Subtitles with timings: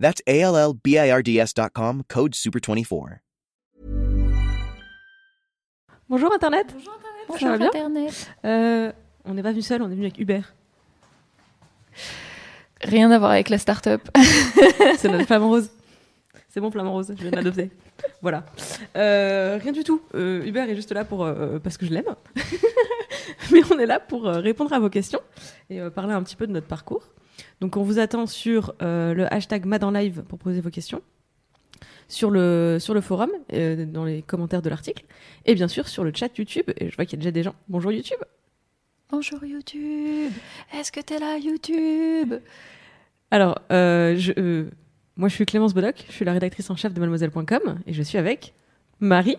[0.00, 3.18] That's A L L B I R D S.com, code SUPER24.
[6.08, 6.74] Bonjour Internet.
[6.74, 7.26] Bonjour Internet.
[7.28, 8.30] Ça va Bonjour bien Internet.
[8.46, 8.92] Euh,
[9.26, 10.40] on n'est pas venu seul, on est venu avec Uber.
[12.80, 14.08] Rien à voir avec la start-up.
[14.96, 15.68] C'est notre flamme rose.
[16.48, 17.70] C'est mon flamme rose, je viens de l'adopter.
[18.22, 18.46] Voilà.
[18.96, 20.00] Euh, rien du tout.
[20.14, 22.16] Euh, Uber est juste là pour euh, parce que je l'aime.
[23.52, 25.20] Mais on est là pour répondre à vos questions
[25.68, 27.04] et euh, parler un petit peu de notre parcours.
[27.60, 31.02] Donc on vous attend sur euh, le hashtag MadanLive pour poser vos questions,
[32.08, 35.04] sur le, sur le forum, euh, dans les commentaires de l'article,
[35.44, 36.70] et bien sûr sur le chat YouTube.
[36.78, 37.54] Et je vois qu'il y a déjà des gens.
[37.68, 38.18] Bonjour YouTube.
[39.10, 40.32] Bonjour YouTube.
[40.72, 42.34] Est-ce que t'es là YouTube?
[43.30, 44.66] Alors, euh, je,
[45.16, 48.02] moi je suis Clémence Bodoc, je suis la rédactrice en chef de mademoiselle.com et je
[48.02, 48.54] suis avec
[49.00, 49.36] Marie.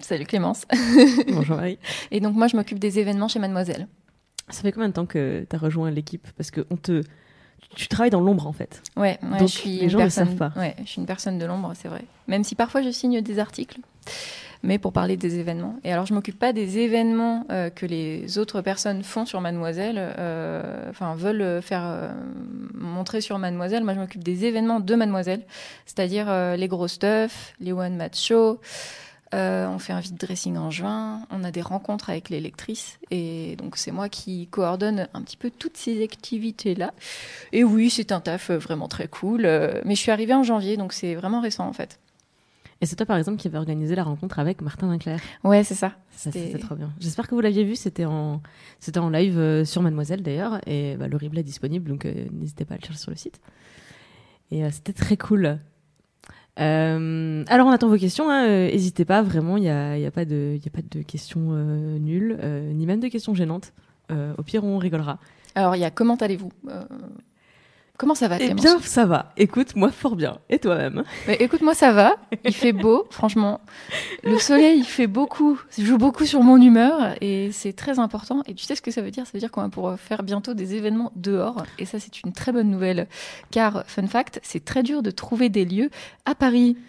[0.00, 0.66] Salut Clémence.
[1.28, 1.78] Bonjour Marie.
[2.10, 3.88] Et donc moi je m'occupe des événements chez Mademoiselle.
[4.48, 6.26] Ça fait combien de temps que tu as rejoint l'équipe?
[6.36, 7.02] Parce que on te...
[7.74, 8.82] tu travailles dans l'ombre en fait.
[8.96, 10.28] Ouais, ouais, Donc, je suis les gens ne le personne.
[10.28, 10.60] savent pas.
[10.60, 12.04] Ouais, je suis une personne de l'ombre, c'est vrai.
[12.28, 13.78] Même si parfois je signe des articles,
[14.62, 15.76] mais pour parler des événements.
[15.84, 19.96] Et alors je m'occupe pas des événements euh, que les autres personnes font sur Mademoiselle,
[19.98, 22.12] euh, enfin veulent faire euh,
[22.74, 23.84] montrer sur Mademoiselle.
[23.84, 25.42] Moi je m'occupe des événements de Mademoiselle,
[25.86, 28.60] c'est-à-dire les gros stuff, les one match show.
[29.34, 32.98] Euh, on fait un vide dressing en juin, on a des rencontres avec les lectrices
[33.10, 36.92] et donc c'est moi qui coordonne un petit peu toutes ces activités-là.
[37.52, 40.42] Et oui, c'est un taf euh, vraiment très cool, euh, mais je suis arrivée en
[40.42, 41.98] janvier donc c'est vraiment récent en fait.
[42.82, 45.16] Et c'est toi par exemple qui avait organisé la rencontre avec Martin Winkler.
[45.44, 45.92] Ouais, c'est ça.
[46.14, 46.92] C'était- C'était trop bien.
[47.00, 48.42] J'espère que vous l'aviez vu, c'était en,
[48.80, 52.26] c'était en live euh, sur Mademoiselle d'ailleurs, et bah, le replay est disponible, donc euh,
[52.32, 53.40] n'hésitez pas à le chercher sur le site.
[54.50, 55.58] Et euh, c'était très cool.
[56.60, 60.04] Euh, alors on attend vos questions, hein, euh, n'hésitez pas, vraiment, il n'y a, y
[60.06, 60.58] a, pas de-
[61.06, 62.38] questions euh, nulles,
[62.74, 63.72] ni même de questions gênantes.
[64.10, 65.18] Au pire, on rigolera.
[65.54, 66.50] Alors il y a comment allez-vous
[67.98, 69.32] Comment ça va Eh bien, ça va.
[69.36, 70.38] Écoute, moi fort bien.
[70.48, 71.04] Et toi-même
[71.38, 72.16] écoute, moi ça va.
[72.44, 73.60] Il fait beau, franchement.
[74.24, 78.42] Le soleil, il fait beaucoup, il joue beaucoup sur mon humeur et c'est très important.
[78.46, 79.26] Et tu sais ce que ça veut dire?
[79.26, 81.64] Ça veut dire qu'on va pouvoir faire bientôt des événements dehors.
[81.78, 83.08] Et ça, c'est une très bonne nouvelle.
[83.50, 85.90] Car, fun fact, c'est très dur de trouver des lieux
[86.24, 86.76] à Paris.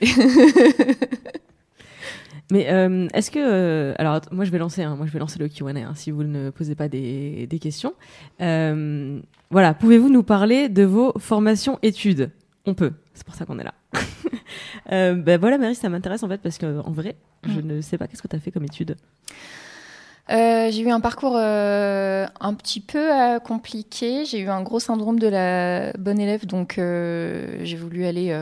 [2.53, 5.39] Mais euh, est-ce que euh, alors moi je vais lancer hein, moi je vais lancer
[5.39, 7.95] le Q&A hein, si vous ne posez pas des, des questions.
[8.41, 9.19] Euh,
[9.49, 12.29] voilà, pouvez-vous nous parler de vos formations études?
[12.67, 13.73] On peut, c'est pour ça qu'on est là.
[14.91, 17.65] euh, ben voilà Marie, ça m'intéresse en fait parce que en vrai, je Mm.
[17.67, 18.97] ne sais pas qu'est-ce que tu as fait comme études.
[20.31, 24.23] Euh, j'ai eu un parcours euh, un petit peu euh, compliqué.
[24.25, 28.35] J'ai eu un gros syndrome de la bonne élève, donc j'ai voulu aller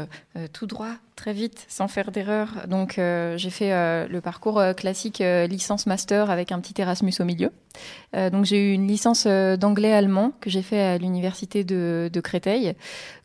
[0.53, 2.49] tout droit, très vite, sans faire d'erreur.
[2.67, 3.71] Donc j'ai fait
[4.07, 7.51] le parcours classique licence master avec un petit Erasmus au milieu.
[8.13, 12.75] Donc j'ai eu une licence d'anglais-allemand que j'ai fait à l'université de Créteil,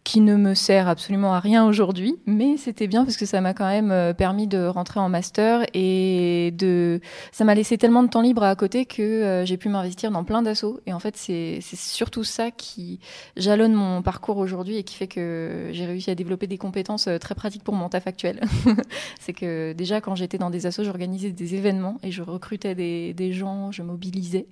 [0.07, 3.55] qui ne me sert absolument à rien aujourd'hui, mais c'était bien parce que ça m'a
[3.55, 7.01] quand même euh, permis de rentrer en master et de
[7.33, 10.23] ça m'a laissé tellement de temps libre à côté que euh, j'ai pu m'investir dans
[10.23, 10.79] plein d'assauts.
[10.87, 13.01] Et en fait, c'est surtout ça qui
[13.37, 17.19] jalonne mon parcours aujourd'hui et qui fait que j'ai réussi à développer des compétences euh,
[17.19, 18.41] très pratiques pour mon taf actuel.
[19.19, 23.13] c'est que déjà, quand j'étais dans des assos, j'organisais des événements et je recrutais des,
[23.13, 24.47] des gens, je mobilisais.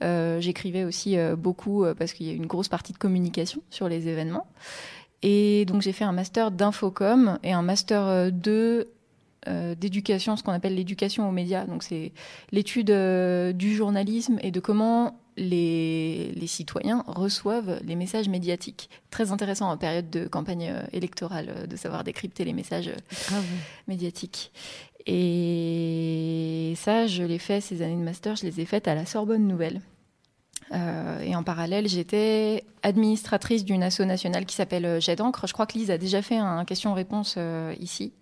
[0.00, 4.46] J'écrivais aussi beaucoup parce qu'il y a une grosse partie de communication sur les événements.
[5.26, 8.90] Et donc, j'ai fait un master d'infocom et un master euh, 2
[9.48, 11.64] euh, d'éducation, ce qu'on appelle l'éducation aux médias.
[11.66, 12.12] Donc c'est
[12.52, 18.90] l'étude euh, du journalisme et de comment les, les citoyens reçoivent les messages médiatiques.
[19.10, 23.40] Très intéressant en période de campagne euh, électorale euh, de savoir décrypter les messages euh,
[23.88, 24.52] médiatiques.
[25.06, 29.04] Et ça, je l'ai fait, ces années de master, je les ai faites à la
[29.04, 29.80] Sorbonne Nouvelle.
[30.72, 35.46] Euh, et en parallèle, j'étais administratrice d'une asso nationale qui s'appelle euh, Jet d'encre.
[35.46, 38.12] Je crois que Lise a déjà fait un question-réponse euh, ici.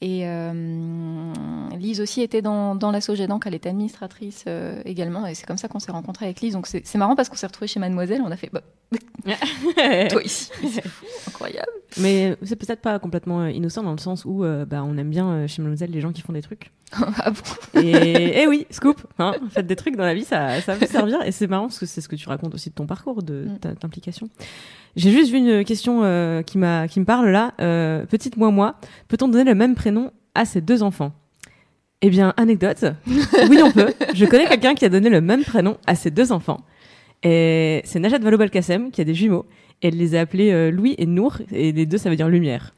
[0.00, 1.32] Et euh,
[1.76, 3.48] Lise aussi était dans, dans l'asso Jet d'encre.
[3.48, 5.26] Elle était administratrice euh, également.
[5.26, 6.52] Et c'est comme ça qu'on s'est rencontrés avec Lise.
[6.52, 8.22] Donc c'est marrant parce qu'on s'est retrouvés chez Mademoiselle.
[8.24, 8.62] On a fait bah,
[10.08, 10.50] toi ici.
[10.52, 11.72] Fou, incroyable.
[11.98, 15.28] Mais c'est peut-être pas complètement innocent dans le sens où euh, bah, on aime bien
[15.28, 16.70] euh, chez Mademoiselle les gens qui font des trucs.
[17.18, 20.74] Ah bon Et, et oui, scoop, hein, faites des trucs dans la vie, ça, ça
[20.76, 21.22] peut servir.
[21.26, 23.46] Et c'est marrant parce que c'est ce que tu racontes aussi de ton parcours, de
[23.46, 23.58] Mm.
[23.58, 24.28] ta implication.
[24.96, 27.52] J'ai juste vu une question euh, qui m'a qui me parle là.
[27.60, 28.76] Euh, petite moi moi,
[29.08, 31.12] peut-on donner le même prénom à ses deux enfants?
[32.00, 32.84] Eh bien, anecdote.
[33.50, 33.92] oui, on peut.
[34.14, 36.60] Je connais quelqu'un qui a donné le même prénom à ses deux enfants.
[37.24, 39.46] Et c'est Najat Vallaud-Belkacem qui a des jumeaux.
[39.82, 41.38] Et elle les a appelés euh, Louis et Nour.
[41.52, 42.72] Et les deux, ça veut dire lumière.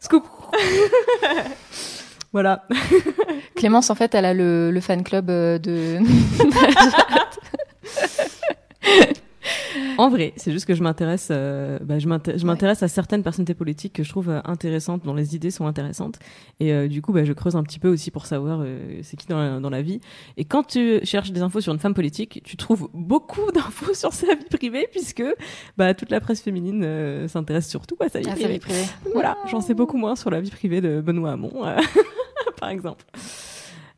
[0.00, 0.24] Scoop
[2.34, 2.66] Voilà.
[3.54, 6.00] Clémence, en fait, elle a le, le fan club euh, de.
[9.98, 13.22] En vrai, c'est juste que je m'intéresse, euh, bah, je m'inté- je m'intéresse à certaines
[13.22, 16.18] personnalités politiques que je trouve euh, intéressantes, dont les idées sont intéressantes.
[16.60, 19.16] Et euh, du coup, bah, je creuse un petit peu aussi pour savoir euh, c'est
[19.16, 20.00] qui dans la, dans la vie.
[20.36, 24.12] Et quand tu cherches des infos sur une femme politique, tu trouves beaucoup d'infos sur
[24.12, 25.22] sa vie privée, puisque
[25.76, 28.52] bah, toute la presse féminine euh, s'intéresse surtout à sa vie sa privée.
[28.54, 28.84] vie privée.
[29.12, 31.76] Voilà, j'en sais beaucoup moins sur la vie privée de Benoît Hamon, euh,
[32.60, 33.04] par exemple.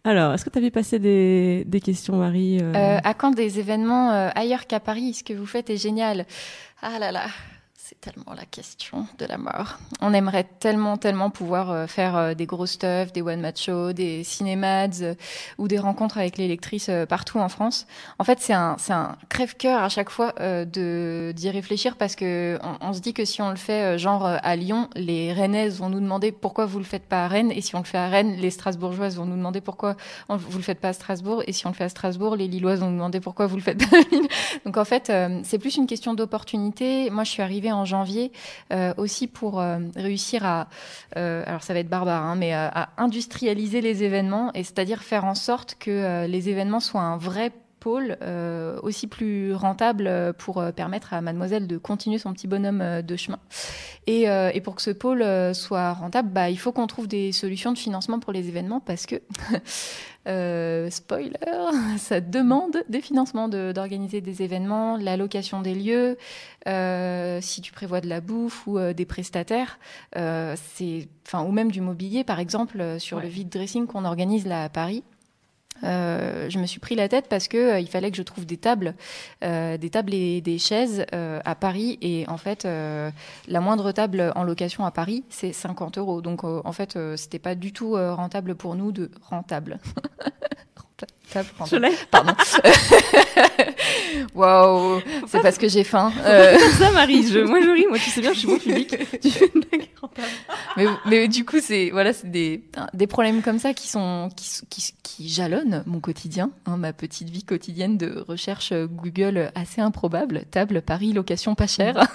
[0.06, 3.58] Alors, est-ce que tu avais passé des, des questions, Marie euh, Euh, à quand des
[3.58, 5.14] événements euh, ailleurs qu'à Paris?
[5.14, 6.26] Ce que vous faites est génial.
[6.80, 7.24] Ah là là,
[7.88, 9.78] c'est tellement la question de la mort.
[10.00, 14.24] On aimerait tellement, tellement pouvoir euh, faire euh, des gros stuff, des one-man shows, des
[14.24, 15.14] cinémads euh,
[15.56, 17.86] ou des rencontres avec les lectrices partout en France.
[18.18, 20.34] En fait, c'est un, un crève-cœur à chaque fois
[20.64, 24.88] d'y réfléchir parce que on, se dit que si on le fait genre à Lyon,
[24.96, 27.80] les Rennaises vont nous demander pourquoi vous le faites pas à Rennes et si on
[27.80, 29.96] le fait à Rennes, les Strasbourgeoises vont nous demander pourquoi
[30.28, 32.80] vous le faites pas à Strasbourg et si on le fait à Strasbourg, les Lilloises
[32.80, 34.28] vont nous demander pourquoi vous le faites pas à Lille.
[34.64, 35.12] Donc en fait,
[35.44, 37.10] c'est plus une question d'opportunité.
[37.10, 38.32] Moi, je suis arrivée en janvier
[38.72, 40.68] euh, aussi pour euh, réussir à,
[41.16, 45.24] euh, alors ça va être barbare, hein, mais à, industrialiser les événements et c'est-à-dire faire
[45.24, 47.52] en sorte que les événements soient un vrai
[47.86, 52.48] pôle euh, aussi plus rentable euh, pour euh, permettre à mademoiselle de continuer son petit
[52.48, 53.38] bonhomme de chemin.
[54.08, 54.22] Et,
[54.54, 55.24] et pour que ce pôle
[55.54, 59.04] soit rentable, bah, il faut qu'on trouve des solutions de financement pour les événements parce
[59.06, 59.16] que,
[60.28, 61.32] euh, spoiler,
[61.98, 66.16] ça demande des financements de- d'organiser des événements, la location des lieux,
[66.68, 69.78] euh, si tu prévois de la bouffe ou euh, des prestataires,
[70.14, 73.24] c'est, enfin, ou même du mobilier, par exemple, sur Ouais.
[73.24, 75.02] le vide dressing qu'on organise là à Paris.
[75.84, 78.46] Euh, je me suis pris la tête parce que euh, il fallait que je trouve
[78.46, 78.94] des tables,
[79.44, 81.98] euh, des tables et des chaises à Paris.
[82.02, 86.20] Et en fait, la moindre table en location à Paris, c'est 50 euros.
[86.20, 89.78] Donc en fait, c'était pas du tout rentable pour nous de rentable.
[91.66, 91.92] Je l'ai.
[92.10, 92.32] Pardon.
[94.34, 96.12] Waouh, c'est parce que j'ai faim.
[96.24, 97.26] Euh, ça, Marie.
[97.26, 97.86] Je, moi, je ris.
[97.86, 98.96] Moi, tu sais bien, je suis bon public.
[99.20, 99.88] Tu fais une blague
[100.76, 102.62] mais, mais du coup, c'est voilà, c'est des,
[102.94, 107.30] des problèmes comme ça qui sont qui, qui, qui jalonnent mon quotidien, hein, ma petite
[107.30, 112.06] vie quotidienne de recherche euh, Google assez improbable, table Paris location pas chère.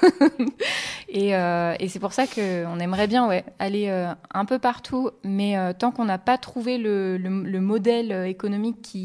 [1.09, 4.59] et euh, et c'est pour ça que on aimerait bien ouais aller euh, un peu
[4.59, 9.00] partout, mais tant qu'on n'a pas trouvé le, le, le modèle économique qui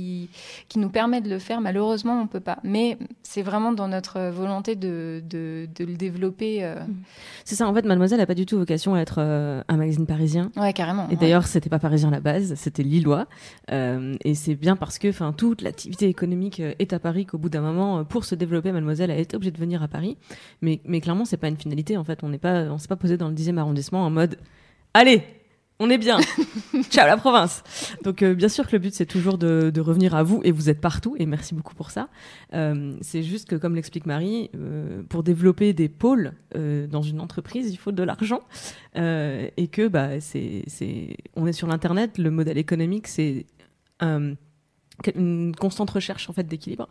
[0.68, 2.58] qui nous permet de le faire, malheureusement on peut pas.
[2.62, 6.64] Mais c'est vraiment dans notre volonté de de, de le développer.
[6.64, 6.76] euh.
[7.44, 7.68] C'est ça.
[7.68, 10.50] En fait, Mademoiselle n'a pas du tout vocation à être euh, un magazine parisien.
[10.56, 11.06] Ouais carrément.
[11.08, 11.16] Et ouais.
[11.20, 13.26] d'ailleurs, c'était pas parisien à la base, c'était lillois.
[13.72, 17.48] Euh, et c'est bien parce que, enfin, toute l'activité économique est à Paris qu'au bout
[17.48, 20.16] d'un moment, pour se développer, Mademoiselle a été obligée de venir à Paris.
[20.62, 21.96] Mais, mais clairement, c'est pas une finalité.
[21.96, 24.38] En fait, on n'est pas, on s'est pas posé dans le 10e arrondissement en mode,
[24.94, 25.22] allez,
[25.78, 26.18] on est bien,
[26.90, 27.62] ciao la province.
[28.02, 30.50] Donc, euh, bien sûr que le but c'est toujours de, de revenir à vous et
[30.50, 31.16] vous êtes partout.
[31.18, 32.08] Et merci beaucoup pour ça.
[32.54, 37.20] Euh, c'est juste que, comme l'explique Marie, euh, pour développer des pôles euh, dans une
[37.20, 38.40] entreprise, il faut de l'argent.
[38.96, 43.46] Euh, et que bah, c'est, c'est, on est sur l'internet, le modèle économique c'est
[44.02, 44.34] euh,
[45.14, 46.88] une constante recherche en fait d'équilibre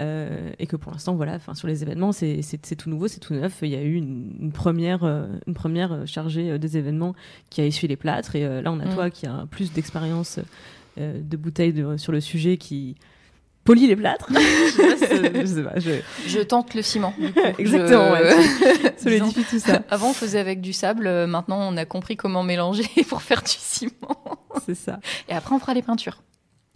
[0.00, 2.40] Euh, et que pour l'instant voilà, enfin sur les événements c'est,
[2.76, 3.58] tout nouveau, c'est tout neuf.
[3.62, 7.14] Il y a eu une, une première euh, une première chargée euh, des événements
[7.50, 8.94] qui a essuyé les plâtres et là on a Mm.
[8.94, 10.40] toi qui a plus d'expérience
[10.96, 12.96] de bouteilles de- sur le sujet qui
[13.64, 14.28] polie les plâtres.
[14.30, 17.14] je sais pas, c'est- je sais pas, je- Je tente le ciment.
[17.18, 17.40] du coup.
[17.58, 18.30] Exactement, ouais.
[18.98, 19.82] solidifie tout ça.
[19.90, 21.08] Avant, on faisait avec du sable.
[21.26, 23.92] Maintenant, on a compris comment mélanger pour faire du ciment.
[24.66, 25.00] C'est ça.
[25.28, 26.22] Et après, on fera les peintures.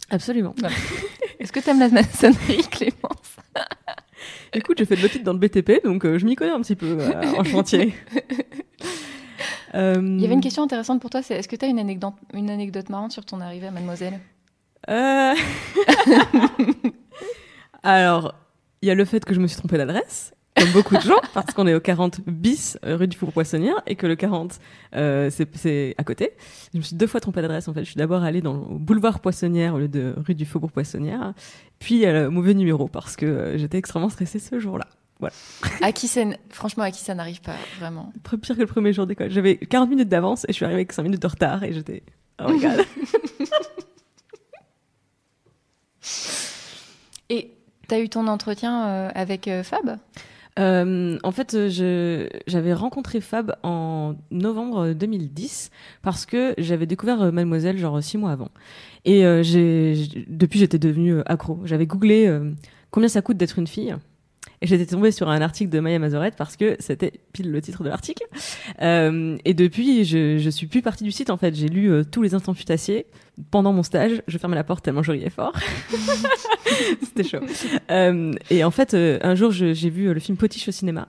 [0.09, 0.55] Absolument.
[1.39, 3.37] Est-ce que t'aimes la maçonnerie, Clémence?
[4.53, 6.75] Écoute, j'ai fait de l'audit dans le BTP, donc euh, je m'y connais un petit
[6.75, 7.93] peu euh, en chantier.
[9.75, 11.21] Euh, Il y avait une question intéressante pour toi.
[11.21, 14.19] C'est est-ce que t'as une anecdote, une anecdote marrante sur ton arrivée à Mademoiselle?
[14.89, 15.35] Euh,
[17.83, 18.33] Alors,
[18.81, 21.19] il y a le fait que je me suis trompée d'adresse, comme beaucoup de gens,
[21.33, 24.59] parce qu'on est au 40 bis euh, rue du Faubourg Poissonnière et que le 40
[24.95, 26.31] euh, c'est à côté.
[26.73, 27.81] Je me suis deux fois trompée d'adresse en fait.
[27.81, 31.33] Je suis d'abord allée dans le boulevard Poissonnière au lieu de rue du Faubourg Poissonnière,
[31.79, 34.85] puis euh, le mauvais numéro parce que euh, j'étais extrêmement stressée ce jour-là.
[35.81, 39.05] À qui ça, franchement, à qui ça n'arrive pas vraiment pire que le premier jour
[39.05, 39.29] d'école.
[39.29, 42.03] J'avais 40 minutes d'avance et je suis arrivée avec 5 minutes de retard et j'étais.
[42.41, 42.85] Oh my god.
[47.31, 47.51] Et
[47.87, 49.99] t'as eu ton entretien avec Fab?
[50.57, 51.55] Euh, en fait,
[52.47, 58.31] j'avais rencontré Fab en novembre 2010 parce que j'avais découvert euh, Mademoiselle genre six mois
[58.31, 58.49] avant.
[59.05, 59.43] Et euh,
[60.27, 61.59] depuis, j'étais devenue euh, accro.
[61.65, 62.29] J'avais googlé
[62.91, 63.95] combien ça coûte d'être une fille.
[64.61, 67.83] Et j'étais tombée sur un article de Maya Mazorette parce que c'était pile le titre
[67.83, 68.23] de l'article.
[68.81, 71.55] Euh, et depuis, je, je suis plus partie du site en fait.
[71.55, 73.05] J'ai lu euh, tous les instants futassiers
[73.51, 74.21] pendant mon stage.
[74.27, 75.53] Je fermais la porte tellement je riais fort.
[77.03, 77.39] C'était chaud.
[77.91, 80.71] Euh, et en fait, euh, un jour, je- j'ai vu euh, le film Potiche au
[80.71, 81.07] cinéma.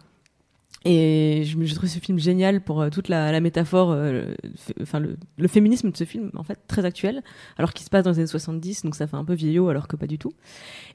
[0.87, 4.33] Et je trouvé ce film génial pour toute la, la métaphore, euh,
[4.81, 7.23] enfin le, le féminisme de ce film, en fait, très actuel,
[7.59, 9.89] alors qu'il se passe dans les années 70, donc ça fait un peu vieillot, alors
[9.89, 10.33] que pas du tout.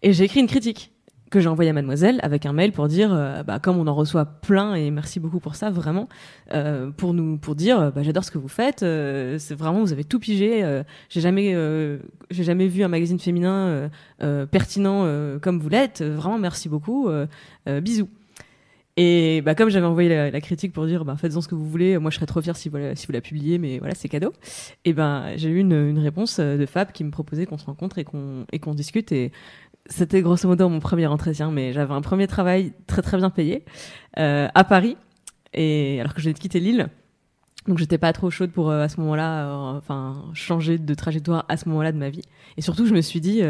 [0.02, 0.92] Et j'ai écrit une critique
[1.36, 3.94] que j'ai envoyée à Mademoiselle avec un mail pour dire, euh, bah, comme on en
[3.94, 6.08] reçoit plein, et merci beaucoup pour ça, vraiment,
[6.54, 9.92] euh, pour nous, pour dire, bah, j'adore ce que vous faites, euh, c'est vraiment, vous
[9.92, 10.64] avez tout pigé,
[11.10, 11.54] j'ai jamais,
[12.32, 13.90] j'ai jamais vu un magazine féminin
[14.50, 15.06] pertinent
[15.42, 17.10] comme vous l'êtes, vraiment merci beaucoup,
[17.82, 18.08] bisous.
[18.98, 21.98] Et bah, comme j'avais envoyé la, critique pour dire bah, faites-en ce que vous voulez,
[21.98, 24.32] moi je serais trop fière si vous, la- publiez, mais voilà, c'est cadeau.
[24.86, 28.06] Et ben j'ai eu une, réponse de Fab qui me proposait qu'on se rencontre et
[28.06, 29.12] qu'on et qu'on discute.
[29.12, 29.34] Et
[29.88, 33.64] c'était grosso modo mon premier entretien, mais j'avais un premier travail très très bien payé
[34.18, 34.98] euh, à Paris,
[35.54, 36.90] et alors que je venais de quitter Lille.
[37.68, 41.46] Donc j'étais pas trop chaude pour euh, à ce moment-là, euh, enfin changer de trajectoire
[41.50, 42.24] à ce moment-là de ma vie.
[42.58, 43.42] Et surtout je me suis dit,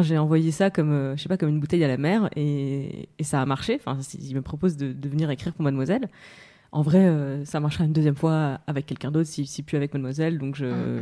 [0.00, 3.24] j'ai envoyé ça comme, je sais pas, comme une bouteille à la mer et, et
[3.24, 3.80] ça a marché.
[3.84, 6.08] Enfin, il me propose de, venir écrire pour Mademoiselle.
[6.72, 10.38] En vrai, ça marchera une deuxième fois avec quelqu'un d'autre, si, si plus avec Mademoiselle.
[10.38, 10.98] Donc, je,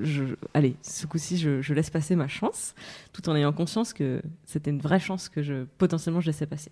[0.00, 2.74] je, allez, ce coup-ci, je, je laisse passer ma chance,
[3.12, 6.70] tout en ayant conscience que c'était une vraie chance que je potentiellement je laissais passer.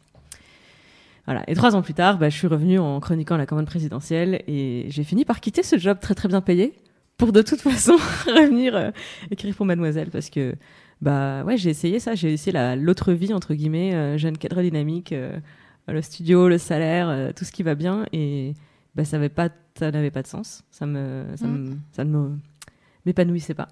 [1.26, 1.44] Voilà.
[1.48, 4.86] Et trois ans plus tard, bah, je suis revenue en chroniquant la commande présidentielle et
[4.88, 6.74] j'ai fini par quitter ce job très très bien payé
[7.18, 7.92] pour de toute façon
[8.26, 8.90] revenir euh,
[9.30, 10.54] écrire pour Mademoiselle parce que
[11.02, 14.62] bah ouais j'ai essayé ça j'ai essayé la l'autre vie entre guillemets euh, jeune cadre
[14.62, 15.38] dynamique euh,
[15.88, 18.54] le studio le salaire tout ce qui va bien et
[18.94, 21.58] bah ça avait pas ça n'avait pas de sens ça me ça, Mm.
[21.58, 22.30] me, ça ne me
[23.06, 23.68] m'épanouissait pas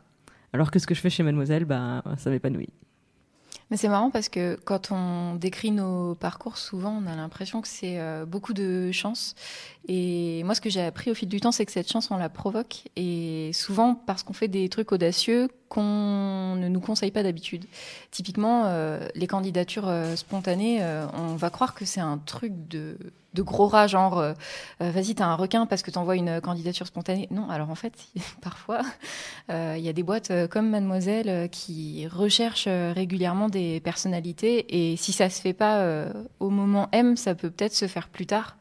[0.52, 2.70] alors que ce que je fais chez Mademoiselle bah ça m'épanouit
[3.70, 7.68] Mais c'est marrant parce que quand on décrit nos parcours, souvent on a l'impression que
[7.68, 9.34] c'est euh, beaucoup de chance.
[9.86, 12.16] Et moi, ce que j'ai appris au fil du temps, c'est que cette chance, on
[12.16, 12.84] la provoque.
[12.96, 17.66] Et souvent parce qu'on fait des trucs audacieux qu'on ne nous conseille pas d'habitude.
[18.10, 20.82] Typiquement, euh, les candidatures euh, spontanées,
[21.12, 22.96] on va croire que c'est un truc de,
[23.34, 24.32] de gros rat, genre euh,
[24.82, 27.28] euh, vas-y, t'as un requin parce que t'envoies une candidature spontanée.
[27.30, 27.92] Non, alors en fait,
[28.42, 28.80] parfois,
[29.50, 35.12] euh, il y a des boîtes comme Mademoiselle qui recherchent régulièrement des personnalités et si
[35.12, 36.08] ça se fait pas
[36.40, 38.56] au moment M, ça peut peut-être se faire plus tard.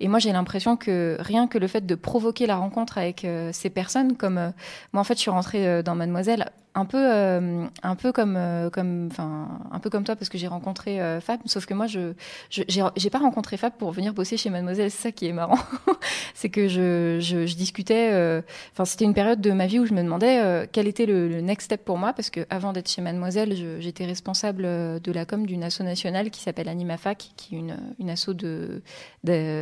[0.00, 3.70] Et moi, j'ai l'impression que rien que le fait de provoquer la rencontre avec ces
[3.70, 4.52] personnes, comme
[4.92, 8.70] moi en fait, je suis rentrée dans Mademoiselle un peu, euh, un peu comme, euh,
[8.70, 11.40] comme, enfin, un peu comme toi parce que j'ai rencontré euh, Fab.
[11.46, 12.12] Sauf que moi, je,
[12.50, 14.90] j'ai pas rencontré Fab pour venir bosser chez Mademoiselle.
[14.90, 15.58] C'est ça qui est marrant,
[16.34, 18.42] c'est que je, je, discutais.
[18.72, 21.66] Enfin, c'était une période de ma vie où je me demandais quel était le, next
[21.66, 25.64] step pour moi parce que avant d'être chez Mademoiselle, j'étais responsable de la com d'une
[25.64, 28.82] asso nationale qui s'appelle AnimaFac, qui est une, une asso de,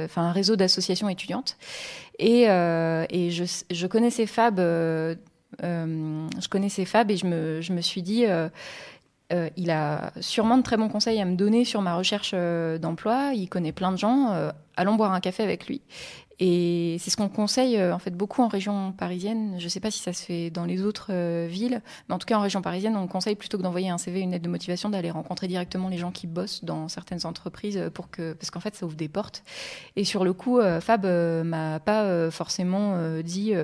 [0.04, 1.56] enfin, un réseau d'associations étudiantes.
[2.18, 4.60] Et, et je, je connaissais Fab.
[5.62, 8.48] Euh, je connaissais Fab et je me, suis dit, euh,
[9.32, 12.34] euh, il a sûrement de très bons conseils à me donner sur ma recherche
[12.80, 13.32] d'emploi.
[13.34, 14.50] Il connaît plein de gens.
[14.76, 15.82] allons boire un café avec lui.
[16.40, 19.56] Et c'est ce qu'on conseille en fait beaucoup en région parisienne.
[19.58, 21.12] Je ne sais pas si ça se fait dans les autres
[21.46, 24.20] villes, mais en tout cas en région parisienne, on conseille plutôt que d'envoyer un CV,
[24.20, 28.08] une lettre de motivation, d'aller rencontrer directement les gens qui bossent dans certaines entreprises pour
[28.08, 29.42] que, parce qu'en fait, ça ouvre des portes.
[29.96, 31.04] Et sur le coup, Fab
[31.44, 33.54] m'a pas forcément dit.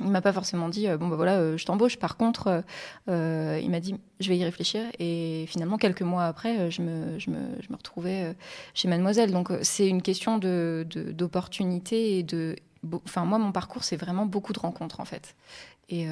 [0.00, 1.96] Il m'a pas forcément dit euh, bon bah voilà euh, je t'embauche.
[1.96, 2.64] Par contre
[3.08, 4.82] euh, il m'a dit je vais y réfléchir.
[4.98, 8.34] Et finalement quelques mois après je me retrouvais
[8.74, 9.32] chez Mademoiselle.
[9.32, 12.56] Donc c'est une question de d'opportunité et de
[13.04, 15.34] enfin moi mon parcours c'est vraiment beaucoup de rencontres en fait.
[15.88, 16.06] Et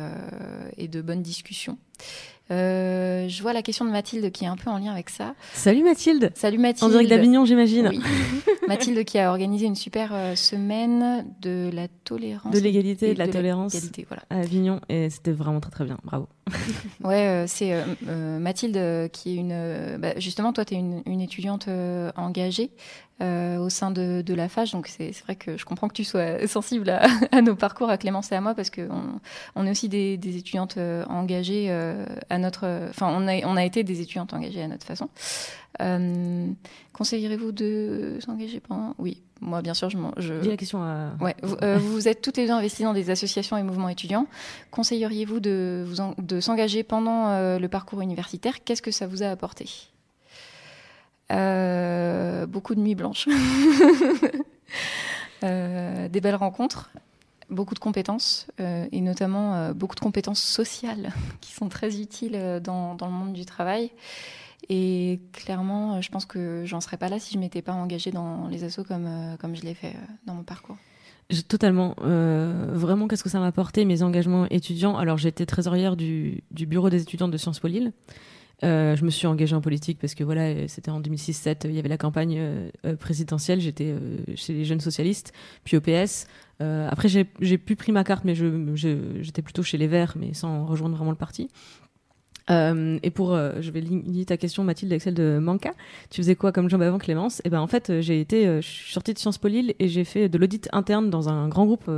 [0.89, 1.79] de bonnes discussions
[2.51, 5.35] Euh, je vois la question de Mathilde qui est un peu en lien avec ça.
[5.53, 6.33] Salut Mathilde.
[6.35, 6.85] Salut Mathilde.
[6.85, 7.89] En direct d'Avignon j'imagine.
[7.89, 8.01] Oui.
[8.69, 12.53] Mathilde qui a organisé une super euh, semaine de la tolérance.
[12.53, 13.77] De l'égalité et de la tolérance
[14.09, 14.23] voilà.
[14.31, 14.81] à Avignon.
[14.89, 15.99] Et c'était vraiment très très bien.
[16.05, 16.29] Bravo.
[17.05, 17.73] Ouais, euh, c'est
[18.09, 19.97] euh, Mathilde qui est une.
[19.99, 21.69] bah, justement, toi, tu es une, une étudiante
[22.17, 22.71] engagée
[23.21, 26.05] euh, au sein de, de la FAGE, donc c'est vrai que je comprends que tu
[26.05, 28.89] sois sensible à, à nos parcours, à Clémence et à moi, parce qu'on
[29.57, 32.67] on est aussi des, des étudiantes euh, engagées euh, à notre.
[32.91, 35.09] Enfin, on a, on a été des étudiantes engagées à notre façon.
[35.81, 36.47] Euh,
[36.93, 38.95] Conseillerez-vous de s'engager pendant?
[38.99, 39.97] Oui, moi, bien sûr, je.
[40.19, 40.35] je...
[40.35, 43.09] dis la question à Ouais, vous, euh, vous êtes toutes les deux investies dans des
[43.11, 44.27] associations et mouvements étudiants.
[44.71, 48.63] Conseilleriez-vous de, vous en- de s'engager pendant euh, le parcours universitaire?
[48.65, 49.67] Qu'est-ce que ça vous a apporté?
[52.47, 53.29] Beaucoup de nuits blanches.
[55.43, 56.91] des belles rencontres,
[57.49, 63.07] beaucoup de compétences, et notamment beaucoup de compétences sociales qui sont très utiles dans, dans,
[63.07, 63.91] le monde du travail.
[64.69, 68.47] Et clairement, je pense que j'en serais pas là si je m'étais pas engagée dans
[68.49, 69.95] les assos comme, comme je l'ai fait
[70.27, 70.77] dans mon parcours.
[71.49, 71.95] Totalement.
[72.03, 74.97] Euh, vraiment, qu'est-ce que ça m'a apporté, mes engagements étudiants?
[74.97, 77.93] Alors, j'étais trésorière du, du, bureau des étudiants de Sciences Po Lille.
[78.63, 81.79] Euh, je me suis engagée en politique parce que voilà, c'était en 2006-7, il y
[81.79, 83.95] avait la campagne euh, présidentielle, j'étais
[84.35, 85.33] chez les jeunes socialistes,
[85.65, 86.27] puis au PS.
[86.61, 90.97] après, j'ai pu pris ma carte, mais j'étais plutôt chez les Verts, mais sans rejoindre
[90.97, 91.49] vraiment le parti.
[92.51, 95.73] Euh, et pour, euh, je vais lier ta question Mathilde avec celle de Manca.
[96.11, 97.41] Tu faisais quoi comme job avant Clémence?
[97.41, 99.89] Et eh ben en fait, euh, j'ai été, suis sortie de Sciences Po Lille et
[99.89, 101.91] j'ai fait de l'audit interne dans un grand groupe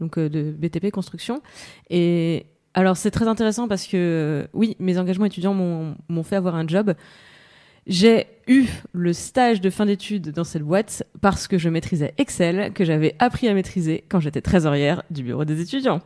[0.00, 1.42] donc de BTP construction.
[1.90, 6.66] Et alors c'est très intéressant parce que oui, mes engagements étudiants m'ont fait avoir un
[6.66, 6.94] job.
[7.86, 12.72] J'ai eu le stage de fin d'études dans cette boîte parce que je maîtrisais Excel,
[12.72, 16.00] que j'avais appris à maîtriser quand j'étais trésorière du bureau des étudiants.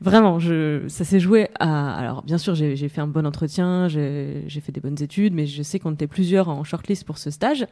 [0.00, 1.94] Vraiment, je, ça s'est joué à...
[1.94, 5.62] Alors, bien sûr, j'ai fait un bon entretien, j'ai fait des bonnes études, mais je
[5.62, 7.66] sais qu'on était plusieurs en shortlist pour ce stage.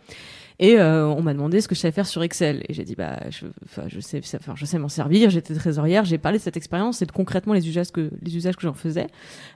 [0.59, 2.65] Et euh, on m'a demandé ce que je savais faire sur Excel.
[2.69, 3.47] Et j'ai dit, bah, je,
[3.89, 5.31] je sais, enfin, je sais m'en servir.
[5.31, 6.05] J'étais trésorière.
[6.05, 8.75] J'ai parlé de cette expérience et de concrètement les usages que, les usages que j'en
[8.75, 9.09] faisais.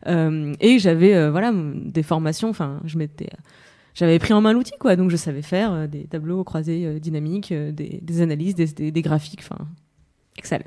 [0.07, 2.51] Euh, et j'avais, euh, voilà, des formations.
[2.51, 3.31] Enfin, je m'étais
[3.95, 4.97] j'avais pris en main l'outil, quoi.
[4.97, 8.91] Donc je savais faire euh, des tableaux croisés euh, dynamiques, euh, des, des, analyses, des,
[8.91, 9.67] des, graphiques, enfin,
[10.39, 10.65] Excel.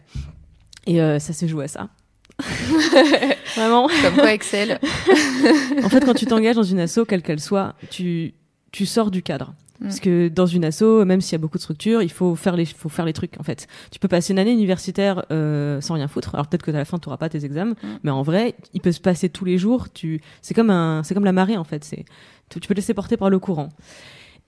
[0.85, 1.89] Et ça s'est joué à ça.
[3.55, 3.87] Vraiment.
[3.87, 4.79] Comme quoi Excel.
[5.83, 8.33] en fait, quand tu t'engages dans une asso, quelle qu'elle soit, tu,
[8.71, 9.53] tu sors du cadre.
[9.83, 9.87] Mm.
[9.87, 12.55] Parce que dans une asso, même s'il y a beaucoup de structures, il faut faire
[12.55, 13.67] les, faut faire les trucs en fait.
[13.91, 16.33] Tu peux passer une année universitaire euh, sans rien foutre.
[16.33, 17.87] Alors peut-être que à la fin tu n'auras pas tes examens, mm.
[18.03, 19.91] mais en vrai, il peut se passer tous les jours.
[19.91, 21.83] Tu, c'est comme un, c'est comme la marée en fait.
[21.83, 22.05] C'est,
[22.49, 23.69] tu, tu peux te laisser porter par le courant.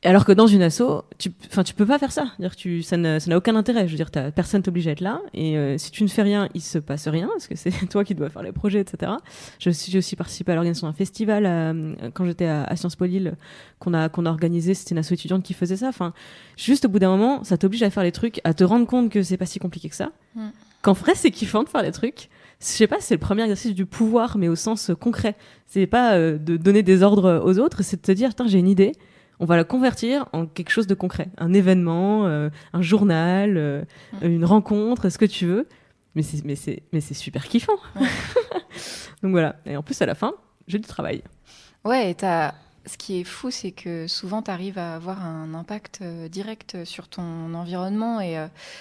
[0.05, 2.27] Alors que dans une asso, tu, enfin, tu peux pas faire ça.
[2.39, 3.87] Dire tu, ça n'a aucun intérêt.
[3.87, 5.19] Je veux dire, as, personne t'oblige à être là.
[5.33, 8.03] Et euh, si tu ne fais rien, il se passe rien parce que c'est toi
[8.03, 9.13] qui dois faire les projets, etc.
[9.59, 13.05] Je j'ai aussi participé à l'organisation d'un festival euh, quand j'étais à, à, Sciences Po
[13.05, 13.35] Lille
[13.79, 14.75] qu'on a qu'on a organisé.
[14.75, 15.87] C'était une asso étudiante qui faisait ça.
[15.87, 16.13] Enfin,
[16.55, 19.09] juste au bout d'un moment, ça t'oblige à faire les trucs, à te rendre compte
[19.09, 20.11] que c'est pas si compliqué que ça.
[20.35, 20.49] Mm.
[20.83, 22.29] Qu'en vrai, c'est kiffant de faire les trucs.
[22.59, 25.35] Je sais pas, c'est le premier exercice du pouvoir, mais au sens concret.
[25.65, 28.67] C'est pas euh, de donner des ordres aux autres, c'est de te dire, j'ai une
[28.67, 28.91] idée
[29.39, 33.83] on va la convertir en quelque chose de concret, un événement, euh, un journal, euh,
[34.21, 35.67] une rencontre, ce que tu veux.
[36.15, 37.77] Mais c'est mais c'est mais c'est super kiffant.
[39.23, 39.57] Donc voilà.
[39.65, 40.33] Et en plus à la fin,
[40.67, 41.23] j'ai du travail.
[41.83, 42.15] Ouais, et
[42.87, 46.85] ce qui est fou, c'est que souvent, tu arrives à avoir un impact euh, direct
[46.85, 48.21] sur ton environnement.
[48.21, 48.37] Et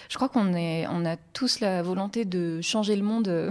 [0.08, 3.50] je crois qu'on on a tous la volonté de changer le monde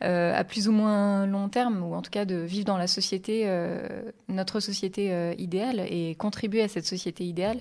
[0.00, 3.42] à plus ou moins long terme, ou en tout cas de vivre dans la société,
[3.46, 7.60] euh, notre société euh, idéale, et contribuer à cette société idéale.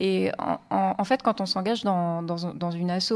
[0.00, 3.12] Et en, fait, quand on s'engage dans, une asso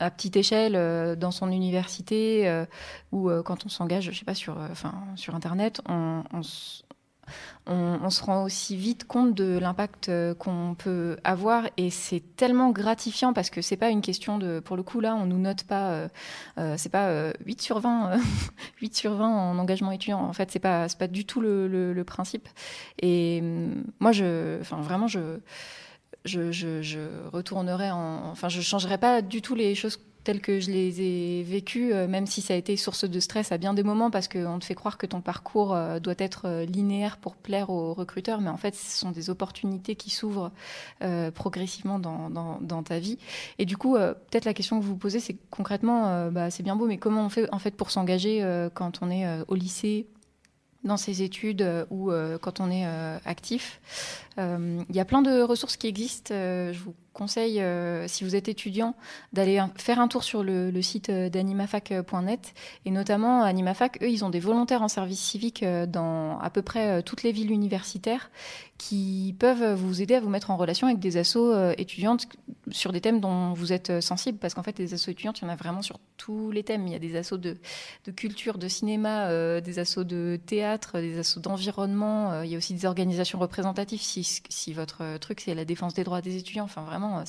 [0.00, 2.64] à petite échelle, dans son université,
[3.12, 6.40] ou quand on s'engage, je sais pas, sur, enfin, sur Internet, on, on,
[7.66, 12.70] on, se rend aussi vite compte de l'impact euh, qu'on peut avoir et c'est tellement
[12.70, 15.64] gratifiant parce que c'est pas une question de pour le coup là on nous note
[15.64, 16.08] pas euh,
[16.58, 18.18] euh, c'est pas 8 sur 20
[18.80, 20.20] 8 sur 20 en engagement étudiant.
[20.20, 22.48] En fait c'est pas pas du tout le, principe.
[23.02, 25.40] Et hum, moi je enfin vraiment je
[26.24, 27.00] je, je, je
[27.32, 31.42] retournerai en enfin je changerai pas du tout les choses telles que je les ai
[31.44, 34.26] vécues, euh, même si ça a été source de stress à bien des moments, parce
[34.26, 37.94] qu'on te fait croire que ton parcours euh, doit être euh, linéaire pour plaire aux
[37.94, 40.50] recruteurs, mais en fait, ce sont des opportunités qui s'ouvrent
[41.34, 43.18] progressivement dans, ta vie.
[43.58, 46.74] Et du coup, peut-être la question que vous vous posez, c'est concrètement, bah, c'est bien
[46.74, 50.06] beau, mais comment on fait en fait pour s'engager quand on est au lycée
[50.84, 52.10] dans ses études ou
[52.40, 52.86] quand on est
[53.24, 53.80] actif?
[54.38, 56.34] Il y a plein de ressources qui existent.
[56.34, 58.94] je vous conseille, euh, si vous êtes étudiant,
[59.32, 62.54] d'aller faire un tour sur le, site euh, d'animafac.net.
[62.84, 66.62] Et notamment, Animafac, eux, ils ont des volontaires en service civique euh, dans à peu
[66.62, 68.30] près toutes les villes universitaires
[68.78, 72.26] qui peuvent vous aider à vous mettre en relation avec des assos étudiantes
[72.70, 74.38] sur des thèmes dont vous êtes sensible.
[74.38, 76.86] Parce qu'en fait, les assos étudiantes, il y en a vraiment sur tous les thèmes.
[76.86, 77.56] Il y a des assos de,
[78.14, 82.42] culture, de cinéma, des assos de théâtre, des assos d'environnement.
[82.42, 86.04] il y a aussi des organisations représentatives si, si votre truc, c'est la défense des
[86.04, 86.64] droits des étudiants.
[86.64, 87.24] Enfin, vraiment,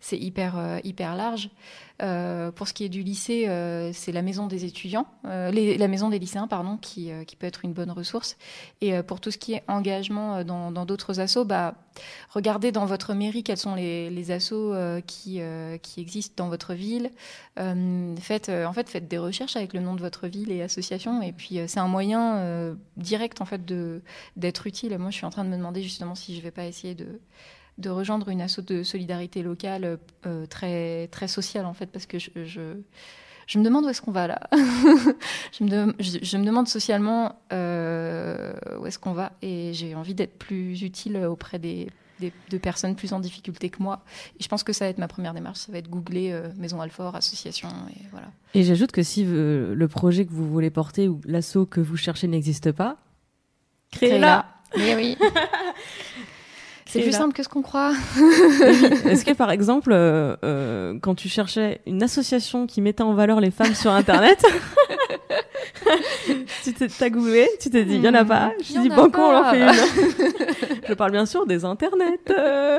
[0.00, 1.50] c'est hyper, euh, hyper large.
[2.00, 6.08] Euh, pour ce qui est du lycée, euh, c'est la maison des étudiants, la maison
[6.08, 8.36] des lycéens, pardon, qui, peut être une bonne ressource.
[8.80, 11.74] Et pour tout ce qui est engagement dans d'autres assos, bah,
[12.30, 14.74] regardez dans votre mairie quels sont les, les assos
[15.06, 15.40] qui,
[15.96, 17.10] existent dans votre ville.
[17.56, 21.22] faites, en fait, faites des recherches avec le nom de votre ville et association.
[21.22, 23.64] Et puis, c'est un moyen direct en fait
[24.36, 24.96] d'être utile.
[24.98, 27.20] Moi, je suis en train de me demander justement si je vais pas essayer de
[27.78, 29.98] de rejoindre une asso de solidarité locale
[30.50, 32.74] très très sociale en fait parce que je, je
[33.48, 34.40] je me demande où est-ce qu'on va là.
[34.52, 40.38] je, me je, me demande socialement euh, où est-ce qu'on va et j'ai envie d'être
[40.38, 41.88] plus utile auprès des,
[42.20, 44.04] de personnes plus en difficulté que moi.
[44.38, 46.48] Et je pense que ça va être ma première démarche, ça va être googler euh,
[46.58, 48.28] Maison Alfort, association et voilà.
[48.52, 51.96] Et j'ajoute que si euh, le projet que vous voulez porter ou l'assaut que vous
[51.96, 52.98] cherchez n'existe pas,
[53.90, 54.46] créez-la.
[54.76, 55.16] Oui, oui.
[56.88, 57.92] C'est plus simple que ce qu'on croit.
[59.06, 63.40] Est-ce que par exemple, euh, euh, quand tu cherchais une association qui mettait en valeur
[63.40, 64.42] les femmes sur Internet,
[66.64, 68.52] tu t'es googlé, tu t'es dit, il n'y en a pas.
[68.62, 69.68] Je dis, bon, on en fait une.
[70.88, 72.78] Je parle bien sûr des internets euh,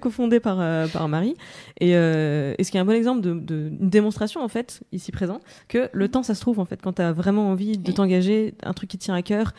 [0.00, 1.34] cofondés par, euh, par Marie.
[1.80, 5.10] Et euh, est-ce qu'il y a un bon exemple d'une de, démonstration, en fait, ici
[5.10, 7.92] présent, que le temps, ça se trouve, en fait, quand tu as vraiment envie de
[7.92, 9.52] t'engager, un truc qui tient à cœur,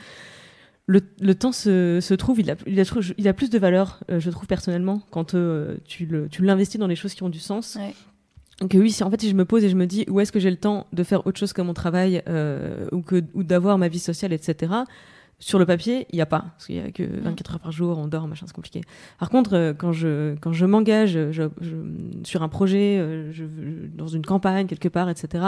[0.88, 2.84] le, le, temps se, se, trouve, il a, il, a,
[3.18, 6.08] il a, plus de valeur, euh, je trouve personnellement, quand euh, tu
[6.40, 7.76] l'investis dans des choses qui ont du sens.
[7.80, 7.94] Ouais.
[8.62, 10.32] Donc oui, si en fait si je me pose et je me dis où est-ce
[10.32, 13.44] que j'ai le temps de faire autre chose que mon travail euh, ou que ou
[13.44, 14.74] d'avoir ma vie sociale, etc.
[15.38, 17.72] Sur le papier, il n'y a pas, parce qu'il y a que 24 heures par
[17.74, 18.80] jour, on dort, machin, c'est compliqué.
[19.20, 21.76] Par contre, euh, quand je quand je m'engage je, je,
[22.24, 23.44] sur un projet, euh, je,
[23.94, 25.44] dans une campagne quelque part, etc.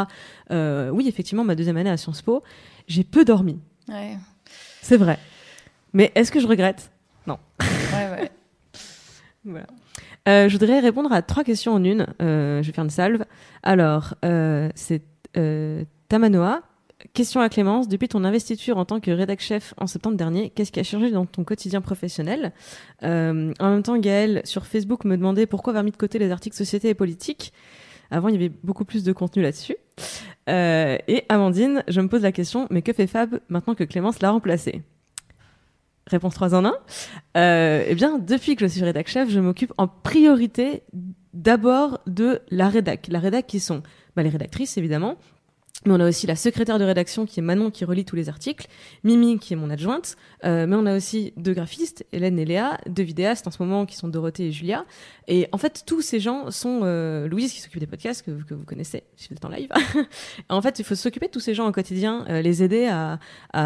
[0.50, 2.44] oui, effectivement, ma deuxième année à Sciences Po,
[2.88, 3.58] j'ai peu dormi.
[3.88, 4.18] Ouais.
[4.88, 5.20] C'est vrai.
[5.92, 6.92] Mais est-ce que je regrette?
[7.28, 7.38] Non.
[7.60, 8.32] Ouais, ouais.
[9.44, 9.68] voilà.
[10.30, 12.08] Euh, je voudrais répondre à trois questions en une.
[12.22, 13.26] Euh, je vais faire une salve.
[13.64, 15.04] Alors, euh, c'est
[16.08, 16.62] Tamanoa.
[17.12, 17.90] Question à Clémence.
[17.90, 21.12] Depuis ton investiture en tant que rédac chef en septembre dernier, qu'est-ce qui a changé
[21.12, 22.54] dans ton quotidien professionnel?
[23.02, 23.10] En
[23.60, 26.88] même temps, Gaëlle sur Facebook me demandait pourquoi avoir mis de côté les articles société
[26.88, 27.52] et politique.
[28.12, 29.76] Avant, il y avait beaucoup plus de contenu là-dessus.
[30.50, 34.22] Euh, et Amandine, je me pose la question, mais que fait Fab maintenant que Clémence
[34.22, 34.82] l'a remplacé?
[36.08, 36.74] Réponse 3 en 1.
[37.36, 40.84] Euh, eh bien, depuis que je suis rédac chef, je m'occupe en priorité
[41.34, 43.08] d'abord de la rédac.
[43.10, 43.84] La rédac qui sont
[44.16, 45.18] bah, les rédactrices, évidemment,
[45.88, 48.30] mais on a aussi la secrétaire de rédaction qui est Manon qui relit tous les
[48.30, 48.68] articles,
[49.04, 52.78] Mimi qui est mon adjointe, euh, mais on a aussi deux graphistes, Hélène et Léa,
[52.88, 54.86] deux vidéastes en ce moment qui sont Dorothée et Julia.
[55.28, 58.66] Et en fait, tous ces gens sont euh, Louise qui s'occupe des podcasts que, vous
[58.66, 59.70] connaissez si vous êtes en live.
[60.50, 63.20] en fait, il faut s'occuper de tous ces gens au quotidien, euh, les aider à,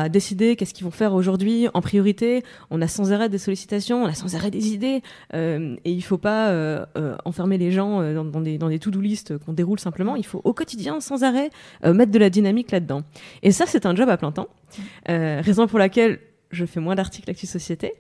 [0.09, 2.43] décider qu'est-ce qu'ils vont faire aujourd'hui en priorité.
[2.69, 5.01] On a sans arrêt des sollicitations, on a sans arrêt des idées,
[5.33, 6.87] et il faut pas
[7.25, 10.15] enfermer les gens dans, dans, des, dans des to-do list qu'on déroule simplement.
[10.15, 11.49] Il faut au quotidien, sans arrêt,
[11.83, 13.03] mettre de la dynamique là-dedans.
[13.43, 14.47] Et ça, c'est un job à plein temps.
[15.09, 16.19] Euh, raison pour laquelle
[16.51, 17.93] je fais moins d'articles Actu Société.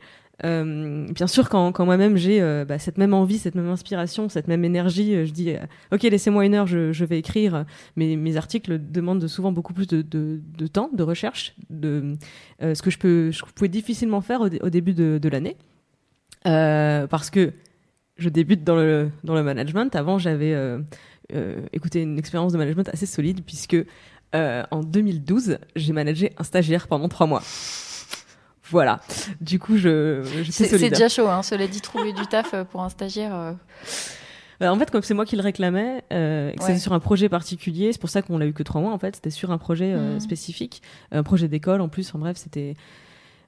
[0.43, 4.27] Euh, bien sûr, quand, quand moi-même j'ai euh, bah, cette même envie, cette même inspiration,
[4.27, 5.53] cette même énergie, je dis
[5.91, 7.65] ok, laissez-moi une heure, je, vais écrire.
[7.95, 12.15] Mais mes articles demandent souvent beaucoup plus de, temps, de recherche, de
[12.59, 15.57] ce que je peux, je pouvais difficilement faire au, au début de, de l'année,
[16.43, 17.53] parce que
[18.17, 19.95] je débute dans le dans le management.
[19.95, 20.55] Avant, j'avais
[21.73, 23.77] écouté une expérience de management assez solide puisque
[24.33, 27.43] euh, en 2012, j'ai managé un stagiaire pendant trois mois.
[28.69, 29.01] Voilà.
[29.41, 31.43] Du coup, je, je C'est déjà chaud, hein.
[31.43, 33.35] Cela dit, trouver du taf euh, pour un stagiaire.
[33.35, 33.53] Euh...
[34.61, 36.55] En fait, comme c'est moi qui le réclamais, euh, ouais.
[36.59, 38.93] c'était sur un projet particulier, c'est pour ça qu'on l'a eu que trois mois.
[38.93, 40.19] En fait, c'était sur un projet euh, mmh.
[40.19, 40.81] spécifique,
[41.11, 42.13] un projet d'école en plus.
[42.15, 42.75] En bref, c'était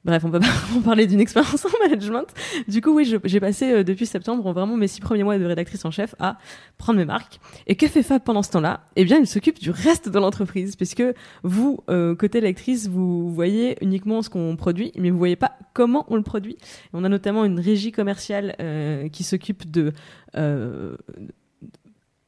[0.06, 0.48] Bref, on peut pas
[0.84, 2.28] parler d'une expérience en management.
[2.68, 5.86] Du coup, oui, j'ai passé euh, depuis septembre vraiment mes six premiers mois de rédactrice
[5.86, 6.38] en chef à
[6.78, 7.40] prendre mes marques.
[7.68, 8.82] Et que fait Fab pendant ce temps-là?
[8.96, 11.04] Eh bien, il s'occupe du reste de l'entreprise, puisque
[11.44, 16.06] vous, euh, côté lectrice, vous voyez uniquement ce qu'on produit, mais vous voyez pas comment
[16.10, 16.58] on le produit.
[16.92, 19.94] On a notamment une régie commerciale euh, qui s'occupe de
[20.36, 20.98] euh,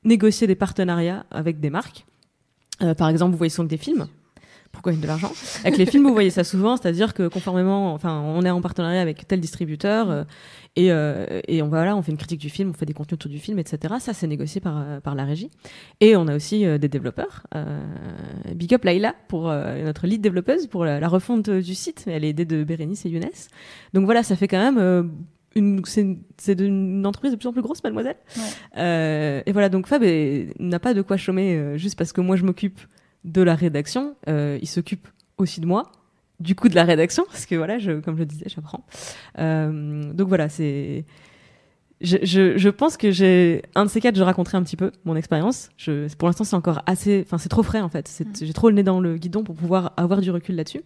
[0.06, 2.06] négocier des partenariats avec des marques.
[2.82, 4.08] Euh, par exemple, vous voyez sont des films
[4.76, 5.32] pourquoi gagner de l'argent
[5.64, 9.02] Avec les films, vous voyez ça souvent, c'est-à-dire que conformément, enfin, on est en partenariat
[9.02, 10.24] avec tel distributeur euh,
[10.76, 12.94] et, euh, et on va là, on fait une critique du film, on fait des
[12.94, 13.96] contenus autour du film, etc.
[14.00, 15.50] Ça, c'est négocié par euh, par la régie.
[16.02, 17.48] Et on a aussi euh, des développeurs.
[18.54, 22.04] Big up Laila pour notre lead développeuse pour la, la, refonte du site.
[22.08, 23.26] Elle est aidée de Bérénice et Younes.
[23.94, 25.10] Donc voilà, ça fait quand même
[25.88, 28.18] c'est une entreprise de plus en plus grosse, mademoiselle.
[28.36, 28.44] Ouais.
[28.78, 30.04] Euh, et voilà, donc Fab
[30.60, 32.80] n'a pas de quoi chômer euh, juste parce que moi je m'occupe
[33.26, 35.08] de la rédaction, euh, il s'occupe
[35.38, 35.92] aussi de moi,
[36.40, 38.86] du coup de la rédaction, parce que voilà, je, comme je disais, j'apprends.
[39.40, 41.04] Euh, donc voilà, c'est.
[42.02, 44.92] Je, je, je, pense que j'ai un de ces quatre, je raconterai un petit peu
[45.06, 45.70] mon expérience.
[46.18, 48.10] Pour l'instant, c'est encore assez, enfin, c'est trop frais en fait.
[48.20, 48.46] Mmh.
[48.46, 50.82] J'ai trop le nez dans le guidon pour pouvoir avoir du recul là-dessus.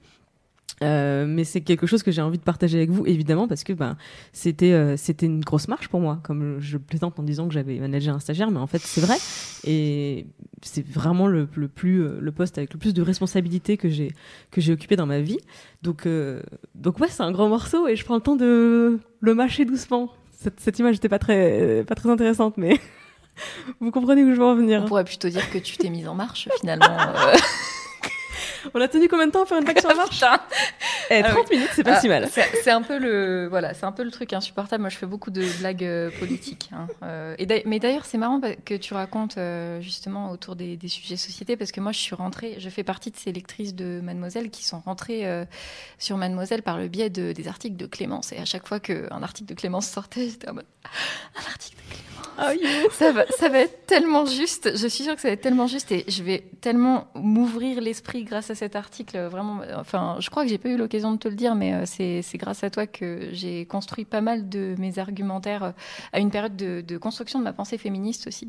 [0.84, 3.74] Euh, mais c'est quelque chose que j'ai envie de partager avec vous, évidemment, parce que
[3.74, 3.98] ben,
[4.32, 6.20] c'était euh, c'était une grosse marche pour moi.
[6.24, 9.18] Comme je plaisante en disant que j'avais managé un stagiaire, mais en fait, c'est vrai.
[9.66, 10.26] Et
[10.62, 14.12] c'est vraiment le, le, plus, euh, le poste avec le plus de responsabilité que j'ai
[14.52, 15.40] que j'ai occupé dans ma vie.
[15.82, 16.42] Donc, euh,
[16.76, 20.12] donc ouais, c'est un grand morceau et je prends le temps de le mâcher doucement.
[20.32, 22.80] Cette, cette image n'était pas très, pas très intéressante, mais
[23.82, 24.84] vous comprenez où je veux en venir.
[24.84, 26.88] On pourrait plutôt dire que tu t'es mise en marche, finalement.
[28.74, 30.40] On a tenu combien de temps à faire une blague sur la marche Putain.
[31.10, 31.58] Eh, Ah 30 oui.
[31.58, 32.30] minutes, c'est pas Ah, si mal.
[32.64, 34.82] C'est un peu le voilà, c'est un peu le truc insupportable.
[34.82, 36.70] Moi, je fais beaucoup de blagues euh, politiques.
[36.74, 36.88] hein.
[37.04, 41.18] Euh, et mais d'ailleurs, c'est marrant que tu racontes euh, justement autour des, des sujets
[41.18, 44.50] société parce que moi, je suis rentrée, je fais partie de ces lectrices de Mademoiselle
[44.50, 45.26] qui sont rentrées
[45.98, 48.32] sur Mademoiselle par le biais de, des articles de Clémence.
[48.32, 50.66] Et à chaque fois qu'un article de Clémence sortait, j'étais en mode
[51.36, 52.06] un article de Clémence.
[52.38, 52.54] Ah.
[52.94, 54.72] Ça va, ça va être tellement juste.
[54.78, 58.24] Je suis sûre que ça va être tellement juste et je vais tellement m'ouvrir l'esprit
[58.24, 59.20] grâce à cet article.
[59.28, 61.84] Vraiment, enfin, je crois que j'ai pas eu l'occasion de te le dire, mais euh,
[61.86, 65.72] c'est grâce à toi que j'ai construit pas mal de mes argumentaires euh,
[66.14, 68.48] à une période de, de construction de ma pensée féministe aussi.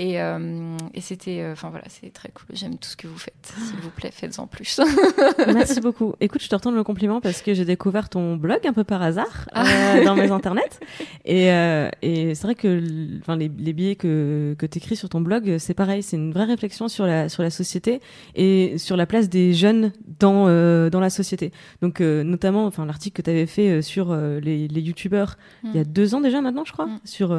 [0.00, 2.46] Et, euh, et c'était, euh, enfin voilà, c'est très cool.
[2.54, 3.52] J'aime tout ce que vous faites.
[3.66, 4.80] S'il vous plaît, faites-en plus.
[5.52, 6.14] Merci beaucoup.
[6.20, 9.02] Écoute, je te retourne le compliment parce que j'ai découvert ton blog un peu par
[9.02, 9.64] hasard Ah.
[9.96, 10.78] euh, dans mes internets.
[11.24, 15.20] Et, euh, et c'est vrai que les, les billets que, que tu écris sur ton
[15.20, 18.00] blog, c'est pareil, c'est une vraie réflexion sur la, sur la société
[18.36, 21.50] et sur la place des jeunes dans, euh, dans la société.
[21.82, 25.78] Donc, euh, notamment, enfin, l'article que tu avais fait sur les, les youtubeurs il y
[25.78, 25.86] a Mm.
[25.92, 27.00] deux ans déjà maintenant, je crois, Mm.
[27.04, 27.36] sur.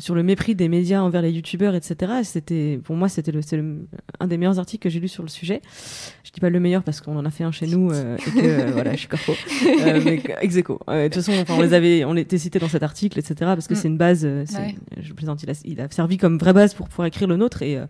[0.00, 2.12] Sur le mépris des médias envers les youtubeurs, etc.
[2.20, 3.86] Et C'était, pour moi, c'était le, le-
[4.18, 5.60] un des meilleurs articles que j'ai lu sur le sujet.
[6.24, 8.30] Je dis pas le meilleur parce qu'on en a fait un chez nous euh, et
[8.40, 9.32] que euh, voilà, je suis corpo.
[9.86, 10.56] Euh, mais ex.
[10.56, 10.62] Euh,
[11.04, 13.34] de toute façon, enfin, on les avait, on était cités dans cet article, etc.
[13.40, 13.76] Parce que Mm.
[13.76, 14.24] c'est une base.
[14.24, 14.74] euh, Ouais.
[15.00, 15.42] Je plaisante.
[15.42, 17.76] Il a, il a servi comme vraie base pour pouvoir écrire le nôtre et.
[17.76, 17.86] euh,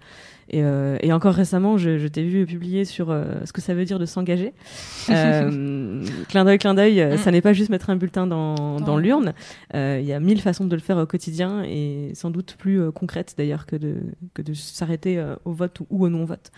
[0.52, 3.72] et, euh, et encore récemment, je, je t'ai vu publier sur euh, ce que ça
[3.72, 4.52] veut dire de s'engager.
[5.10, 7.16] Euh, clin d'œil, clin d'œil, Mm.
[7.18, 9.32] ça n'est pas juste mettre un bulletin dans, dans l'urne.
[9.74, 12.90] Il y a mille façons de le faire au quotidien et sans doute plus euh,
[12.90, 13.96] concrètes d'ailleurs que de,
[14.34, 16.50] que de s'arrêter euh, au vote ou, ou au non-vote.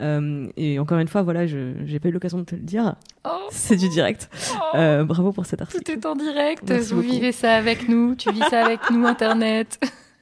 [0.00, 2.96] Euh, et encore une fois, voilà, je j'ai pas eu l'occasion de te le dire.
[3.24, 4.28] Oh, C'est du direct.
[4.74, 5.04] oh.
[5.04, 5.90] Bravo pour cet Tout article.
[5.92, 6.64] est en direct.
[6.68, 7.12] Merci vous beaucoup.
[7.14, 8.14] vivez ça avec nous.
[8.14, 9.78] Tu vis ça avec nous, Internet.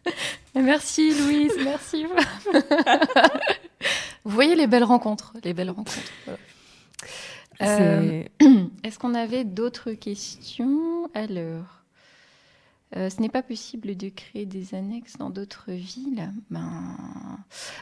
[0.55, 1.53] merci, Louise.
[1.65, 2.07] Merci.
[4.25, 5.33] vous voyez les belles rencontres.
[5.45, 5.93] Les belles rencontres.
[6.27, 6.39] voilà.
[7.63, 8.23] Euh,
[8.83, 11.09] Est-ce qu'on avait d'autres questions?
[11.15, 11.84] Alors,
[12.97, 16.33] euh, ce n'est pas possible de créer des annexes dans d'autres villes.
[16.51, 16.97] Ben,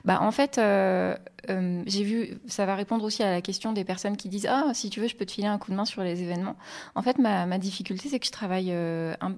[0.05, 1.17] bah en fait, euh,
[1.51, 4.73] euh, j'ai vu, ça va répondre aussi à la question des personnes qui disent ah
[4.75, 6.57] si tu veux, je peux te filer un coup de main sur les événements.
[6.95, 8.75] En fait, ma, difficulté, c'est que je travaille,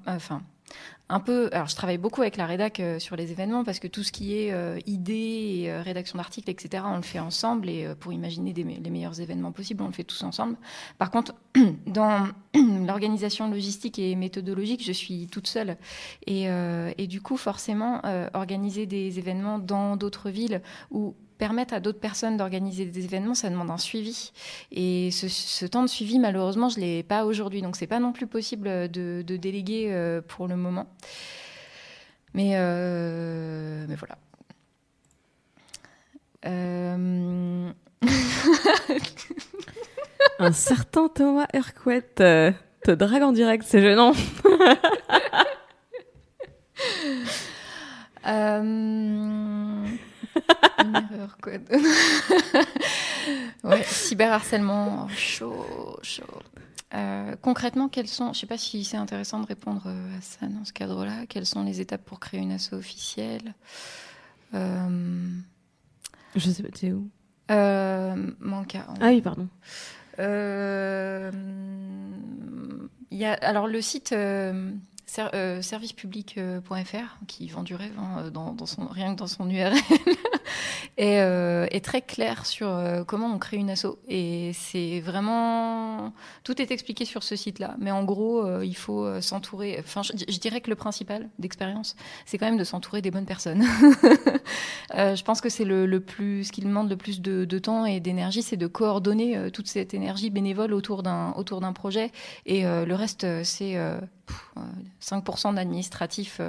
[0.06, 0.42] enfin.
[1.10, 3.86] Un peu, alors je travaille beaucoup avec la rédac euh, sur les événements parce que
[3.86, 7.68] tout ce qui est euh, idées et euh, rédaction d'articles, etc., on le fait ensemble
[7.68, 10.56] et pour imaginer les meilleurs événements possibles, on le fait tous ensemble.
[10.96, 11.34] Par contre,
[11.86, 12.28] dans
[12.86, 15.76] l'organisation logistique et méthodologique, je suis toute seule.
[16.26, 18.00] Et, et du coup, forcément,
[18.32, 23.50] organiser des événements dans d'autres villes ou permettre à d'autres personnes d'organiser des événements, ça
[23.50, 24.32] demande un suivi.
[24.72, 27.62] Et ce, ce temps de suivi, malheureusement, je ne l'ai pas aujourd'hui.
[27.62, 30.86] Donc, c'est pas non plus possible de, de déléguer euh, pour le moment.
[32.34, 34.18] Mais, euh, mais voilà.
[36.46, 37.70] Euh,
[40.38, 42.52] un certain Thomas Hercouet euh,
[42.84, 44.12] te drague en direct, c'est gênant.
[50.78, 51.52] Une erreur, quoi.
[53.64, 56.22] ouais, cyberharcèlement, chaud, chaud.
[56.94, 60.46] Euh, concrètement, quelles sont, je sais pas si c'est intéressant de répondre euh, à ça
[60.46, 63.54] dans ce cadre-là, quelles sont les étapes pour créer une asso officielle?
[64.54, 65.28] Euh,
[66.36, 67.08] Je sais pas, t'es où?
[67.50, 68.86] euh, Manca.
[68.88, 69.48] en Ah oui, pardon.
[70.20, 71.32] Euh,
[73.10, 74.12] y a, alors le site
[75.06, 79.74] ser- euh, servicepublic.fr qui vend du rêve hein, dans son, rien que dans son URL
[80.96, 86.12] est, euh, est très clair sur euh, comment on crée une asso et c'est vraiment
[86.44, 87.74] tout est expliqué sur ce site-là.
[87.78, 89.76] Mais en gros, euh, il faut euh, s'entourer.
[89.80, 93.64] Enfin, je, dirais que le principal d'expérience, c'est quand même de s'entourer des bonnes personnes.
[94.94, 97.98] Euh, je pense que c'est le, plus, ce qui demande le plus de, temps et
[98.00, 102.12] d'énergie, c'est de coordonner euh, toute cette énergie bénévole autour d'un autour d'un projet.
[102.46, 104.60] Et le reste, c'est euh, pff, euh,
[105.02, 106.40] 5% d'administratif.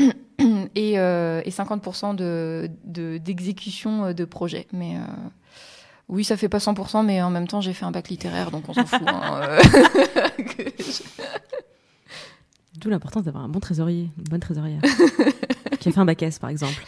[0.00, 0.10] Euh,
[0.74, 4.66] et, euh, et 50% de, de- d'exécution euh, de projet.
[4.72, 5.00] Mais euh,
[6.08, 8.68] oui, ça fait pas 100%, mais en même temps, j'ai fait un bac littéraire, donc
[8.68, 9.00] on s'en fout.
[9.06, 9.60] hein, euh.
[12.78, 14.80] D'où l'importance d'avoir un bon trésorier, une bonne trésorière.
[15.80, 16.84] qui a fait un bac S, par exemple.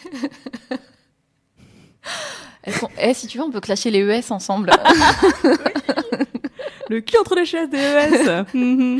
[3.01, 4.69] Eh, si tu veux, on peut clasher les ES ensemble.
[6.89, 8.45] Le cul entre les chaises DES.
[8.53, 8.99] Mhm.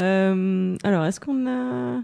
[0.00, 1.96] Euh, alors, est-ce qu'on a.
[1.98, 2.02] Vous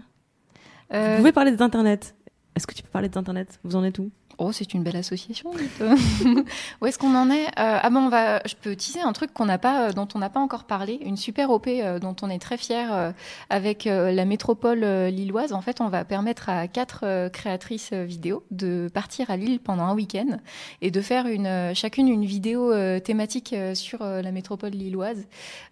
[0.97, 2.13] Euh, pouvez parler des internets.
[2.55, 3.47] Est-ce que tu peux parler des internets?
[3.63, 4.11] Vous en êtes où?
[4.37, 5.51] Oh, c'est une belle association.
[6.81, 8.41] Où est-ce qu'on en est Euh, Ah bon, on va.
[8.45, 10.99] Je peux teaser un truc qu'on n'a pas, euh, dont on n'a pas encore parlé,
[11.03, 13.11] une super op euh, dont on est très fier euh,
[13.49, 15.53] avec la métropole lilloise.
[15.53, 19.93] En fait, on va permettre à quatre créatrices vidéo de partir à Lille pendant un
[19.93, 20.39] week-end
[20.81, 25.25] et de faire une, chacune une vidéo thématique sur la métropole lilloise.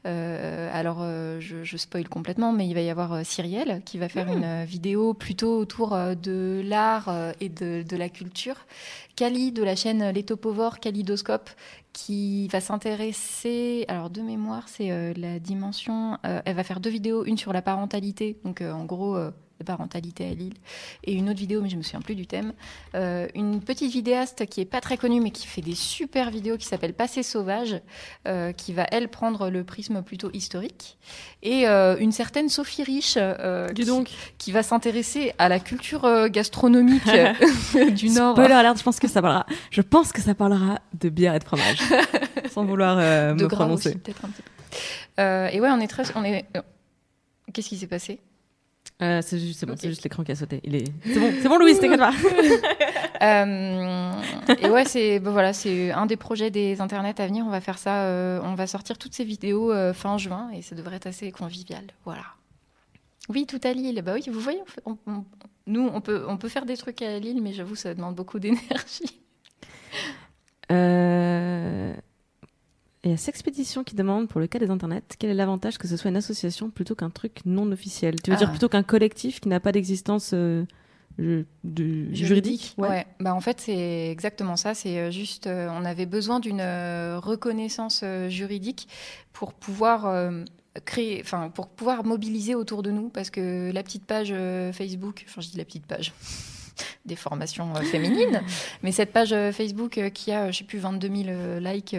[0.06, 1.04] Alors,
[1.40, 4.66] je, je spoil complètement, mais il va y avoir Cyrielle qui va faire une euh,
[4.66, 8.61] vidéo plutôt autour de l'art et de, de la culture.
[9.16, 11.50] Kali de la chaîne Les Topovores, Kalidoscope,
[11.94, 16.90] qui va s'intéresser, alors de mémoire, c'est euh, la dimension, euh, elle va faire deux
[16.90, 19.18] vidéos, une sur la parentalité, donc euh, en gros
[19.62, 20.56] la parentalité à Lille,
[21.04, 22.54] et une autre vidéo, mais je me souviens plus du thème.
[22.96, 26.58] Euh, une petite vidéaste qui est pas très connue, mais qui fait des super vidéos,
[26.58, 27.80] qui s'appelle Passé sauvage,
[28.28, 30.98] euh, qui va elle prendre le prisme plutôt historique,
[31.44, 33.18] et euh, une certaine Sophie Rich,
[33.76, 34.10] qui, donc.
[34.38, 37.04] qui va s'intéresser à la culture gastronomique
[37.96, 38.34] du Nord.
[38.34, 39.46] Spoiler alert, je pense que ça parlera.
[39.70, 41.80] Je pense que ça parlera de bière et de fromage.
[42.52, 43.90] Sans vouloir de me prononcer.
[43.90, 45.56] aussi, peut-être un petit peu.
[45.56, 46.46] Et ouais, on est très, on est.
[47.54, 48.20] Qu'est-ce qui s'est passé?
[49.02, 50.60] Euh, c'est juste, c'est bon, c'est juste l'écran qui a sauté.
[50.64, 50.84] Il est.
[51.06, 52.12] C'est bon, c'est bon, Louise, t'inquiète pas.
[53.24, 54.12] Euh,
[54.60, 57.46] Et ouais, c'est bah voilà, c'est un des projets des internets à venir.
[57.46, 58.06] On va faire ça.
[58.06, 61.32] euh, on va sortir toutes ces vidéos euh, fin juin et ça devrait être assez
[61.32, 61.84] convivial.
[62.04, 62.24] Voilà.
[63.30, 64.02] Oui, tout à Lille.
[64.04, 65.24] Bah oui, vous voyez, on- on-
[65.68, 68.40] nous, on peut, on peut faire des trucs à Lille, mais j'avoue, ça demande beaucoup
[68.40, 69.22] d'énergie.
[73.04, 75.88] Il y a Sexpédition qui demande, pour le cas des internets, quel est l'avantage que
[75.88, 78.22] ce soit une association plutôt qu'un truc non officiel?
[78.22, 78.40] Tu veux Ah.
[78.40, 80.66] dire plutôt qu'un collectif qui n'a pas d'existence euh,
[81.18, 83.08] ju- de- juridique, ouais.
[83.20, 84.76] Bah en fait, c'est exactement ça.
[84.76, 88.88] C'est euh, juste, euh, on avait besoin d'une euh, reconnaissance juridique
[89.34, 90.32] pour pouvoir
[90.86, 94.32] créer, enfin, pour pouvoir mobiliser autour de nous, parce que la petite page
[94.74, 96.14] Facebook, enfin, je dis la petite page.
[97.06, 98.42] Des formations euh, féminines,
[98.84, 101.96] mais cette page euh, Facebook euh, qui a, je sais plus, 22 000 euh, likes,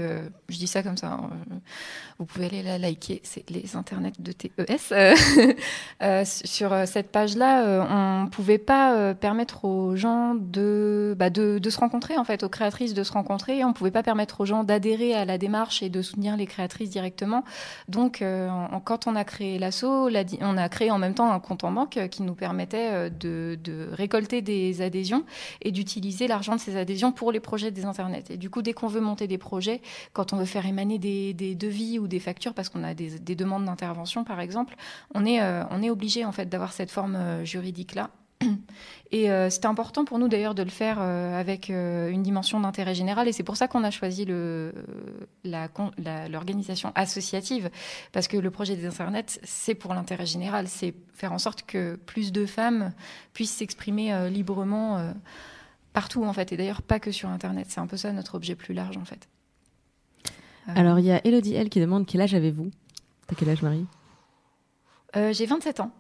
[0.49, 1.31] je dis ça comme ça, hein,
[2.19, 4.93] vous pouvez aller la liker, c'est les internets de TES.
[6.25, 12.17] Sur cette page-là, on pouvait pas permettre aux gens de, bah, de, de se rencontrer,
[12.17, 13.65] en fait, aux créatrices de se rencontrer.
[13.65, 16.91] On pouvait pas permettre aux gens d'adhérer à la démarche et de soutenir les créatrices
[16.91, 17.45] directement.
[17.89, 18.23] Donc,
[18.85, 21.65] quand on a créé l'assaut, la di- on a créé en même temps un compte
[21.65, 25.25] en banque qui nous permettait de, de récolter des adhésions
[25.61, 28.25] et d'utiliser l'argent de ces adhésions pour les projets des internets.
[28.31, 29.81] Et du coup, dès qu'on veut monter des projets,
[30.13, 33.35] quand on veut faire émaner des, devis ou des factures, parce qu'on a des, des
[33.35, 34.77] demandes d'intervention, par exemple,
[35.15, 38.11] on est, euh, on est obligé en fait d'avoir cette forme euh, juridique là.
[39.15, 42.59] Et euh, c'était important pour nous d'ailleurs de le faire euh, avec euh, une dimension
[42.59, 43.29] d'intérêt général.
[43.29, 44.73] Et c'est pour ça qu'on a choisi euh,
[45.45, 47.71] l'organisation associative.
[48.13, 50.67] Parce que le projet des internets, c'est pour l'intérêt général.
[50.67, 52.93] C'est faire en sorte que plus de femmes
[53.35, 55.13] puissent s'exprimer librement
[55.93, 56.51] partout en fait.
[56.53, 57.67] Et d'ailleurs pas que sur Internet.
[57.69, 59.29] C'est un peu ça notre objet plus large en fait.
[60.69, 62.71] Alors, il y a Elodie L qui demande quel âge avez-vous?
[63.27, 63.85] T'as quel âge, Marie?
[65.15, 65.91] J'ai 27 ans.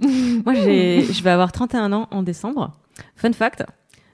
[0.44, 2.76] Moi, je vais avoir 31 ans en décembre.
[3.16, 3.64] Fun fact,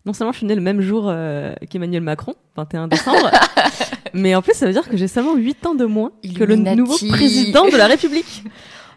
[0.05, 3.31] non seulement je suis née le même jour euh, qu'Emmanuel Macron, 21 décembre,
[4.14, 6.55] mais en plus, ça veut dire que j'ai seulement 8 ans de moins que le
[6.55, 6.77] Illuminati.
[6.77, 8.44] nouveau président de la République.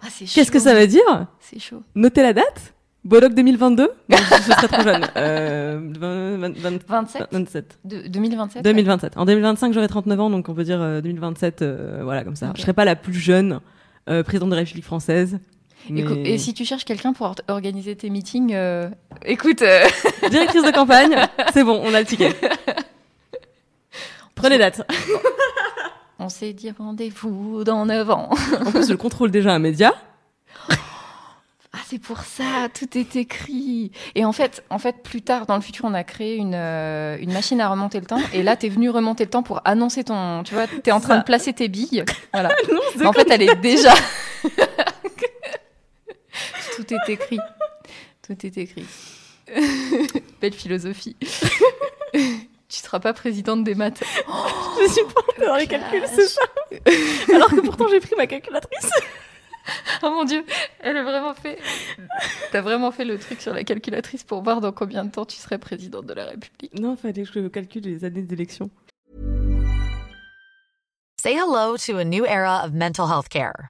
[0.02, 0.65] Ah, c'est Qu'est-ce que chaud.
[0.65, 1.28] ça veut dire?
[1.39, 1.82] C'est chaud.
[1.95, 2.73] Notez la date
[3.04, 5.08] Bollock 2022 Non, je serais trop jeune.
[5.15, 7.80] Euh, 20, 20, 20, 27 27.
[7.86, 9.17] de, 2027 2027.
[9.17, 12.49] En 2025, j'aurai 39 ans, donc on peut dire euh, 2027, euh, voilà, comme ça.
[12.49, 12.58] Ok.
[12.58, 13.62] Je serai pas la plus jeune
[14.10, 15.39] euh, présidente de la République française.
[15.89, 18.89] Mais- Écou- Et si tu cherches quelqu'un pour or- organiser tes meetings, euh,
[19.26, 19.86] écoute, euh,
[20.30, 21.15] Directrice de campagne,
[21.54, 22.34] c'est bon, on a le ticket.
[24.36, 24.82] Prenez date.
[26.20, 28.30] on s'est dit rendez-vous dans 9 ans.
[28.65, 29.94] En plus, je contrôle déjà un média.
[31.72, 33.92] Ah, c'est pour ça, tout est écrit.
[34.15, 37.15] Et en fait, en fait, plus tard, dans le futur, on a créé une, euh,
[37.22, 38.18] une machine à remonter le temps.
[38.34, 40.42] Et là, t'es venu remonter le temps pour annoncer ton.
[40.42, 41.20] Tu vois, t'es en train Ça.
[41.20, 42.04] de placer tes billes.
[42.34, 42.50] Voilà.
[42.98, 43.94] Mais en fait, elle est déjà.
[46.84, 47.39] Tout est écrit.
[48.22, 48.86] Tout est écrit.
[50.42, 51.15] Belle philosophie.
[52.13, 52.20] tu
[52.70, 54.04] seras pas présidente des maths.
[54.82, 56.42] Je suis pas dans les calculs, c'est ça.
[57.34, 58.92] Alors que pourtant, j'ai pris ma calculatrice.
[60.02, 60.44] Oh mon dieu,
[60.80, 61.60] elle a vraiment fait.
[62.52, 65.38] T'as vraiment fait le truc sur la calculatrice pour voir dans combien de temps tu
[65.38, 66.73] serais présidente de la République.
[66.80, 68.71] Non, fallait que je calcule les années d'élection.
[71.21, 73.69] Say hello to a new era of mental health care.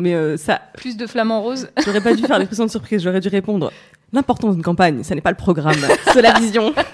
[0.00, 3.02] mais euh, ça, Plus de flamants roses j'aurais pas dû faire l'expression de surprise.
[3.02, 3.72] J'aurais dû répondre.
[4.12, 5.76] L'importance d'une campagne, ça n'est pas le programme,
[6.12, 6.74] c'est la vision.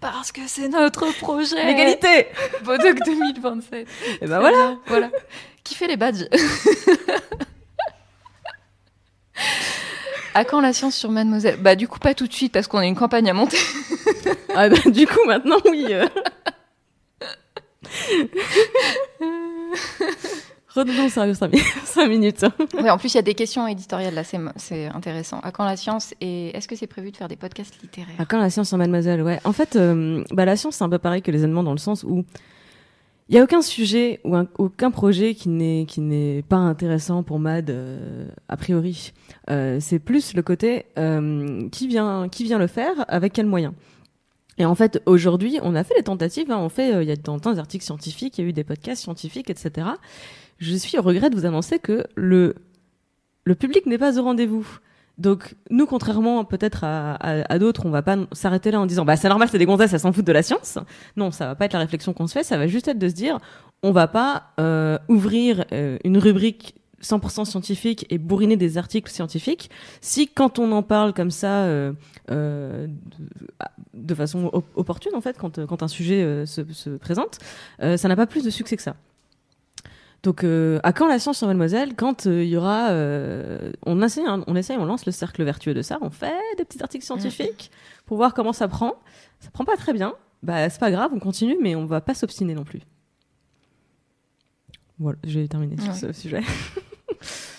[0.00, 2.28] Parce que c'est notre projet L'égalité
[2.64, 3.88] Bodoc 2027
[4.20, 5.10] Et ben voilà Voilà.
[5.64, 6.26] Qui fait les badges
[10.34, 11.56] À quand la science sur Mademoiselle?
[11.60, 13.56] Bah du coup pas tout de suite parce qu'on a une campagne à monter.
[14.54, 15.86] ah bah, Du coup, maintenant, oui.
[21.08, 21.50] Sérieux 5
[22.08, 22.44] minutes.
[22.74, 24.22] Ouais, en plus il y a des questions éditoriales là,
[24.56, 25.40] c'est intéressant.
[25.40, 28.14] À quand la science et est-ce que c'est prévu de faire des podcasts littéraires?
[28.18, 29.40] À quand la science sur Mademoiselle Ouais.
[29.44, 31.78] En fait, euh, bah, la science, c'est un peu pareil que les événements dans le
[31.78, 32.24] sens où
[33.28, 37.24] il n'y a aucun sujet ou un- aucun projet qui n'est qui n'est pas intéressant
[37.24, 39.12] pour Mad euh, a priori.
[39.50, 43.72] Euh, c'est plus le côté euh, qui vient qui vient le faire avec quels moyens.
[44.58, 46.50] Et en fait, aujourd'hui, on a fait des tentatives.
[46.50, 46.56] hein.
[46.58, 49.02] on fait, il y a dans des articles scientifiques, il y a eu des podcasts
[49.02, 49.86] scientifiques, etc.
[50.58, 52.54] Je suis au regret de vous annoncer que le
[53.44, 54.66] le public n'est pas au rendez-vous.
[55.18, 59.04] Donc nous, contrairement peut-être à, à, à d'autres, on va pas s'arrêter là en disant
[59.04, 60.78] bah c'est normal, c'est des gonzesses, elles s'en foutent de la science.
[61.16, 63.08] Non, ça va pas être la réflexion qu'on se fait, ça va juste être de
[63.08, 63.38] se dire
[63.82, 69.70] on va pas euh, ouvrir euh, une rubrique 100% scientifique et bourriner des articles scientifiques
[70.00, 71.92] si quand on en parle comme ça euh,
[72.30, 72.86] euh,
[73.94, 77.38] de, façon op- opportune en fait quand, quand un sujet euh, se, se présente
[77.82, 78.96] euh, ça n'a pas plus de succès que ça
[80.22, 81.94] donc, euh, à quand la science sur Mademoiselle?
[81.94, 85.44] Quand euh, il y aura, euh, on essaie, hein, on essaie, on lance le cercle
[85.44, 85.98] vertueux de ça.
[86.00, 87.70] On fait des petits articles scientifiques
[88.06, 88.94] pour voir comment ça prend.
[89.40, 90.14] Ça prend pas très bien.
[90.42, 92.80] Bah, c'est pas grave, on continue, mais on va pas s'obstiner non plus.
[94.98, 95.98] Voilà, j'ai terminé sur Ouais.
[95.98, 96.40] ce sujet.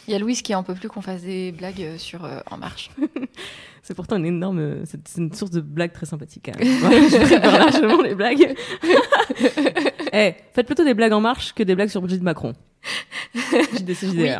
[0.07, 2.57] Il y a Louise qui en peut plus qu'on fasse des blagues sur euh, En
[2.57, 2.89] Marche.
[3.83, 6.51] C'est pourtant une énorme, c'est une source de blagues très sympathique.
[6.59, 8.53] Ouais, je prépare largement les blagues.
[10.17, 12.53] Eh, faites plutôt des blagues en marche que des blagues sur Brigitte Macron.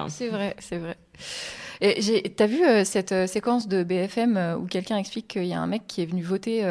[0.07, 0.97] Oui, c'est vrai, c'est vrai.
[1.82, 5.45] Et j'ai- t'as vu euh, cette euh, séquence de BFM euh, où quelqu'un explique qu'il
[5.45, 6.63] y a un mec qui est venu voter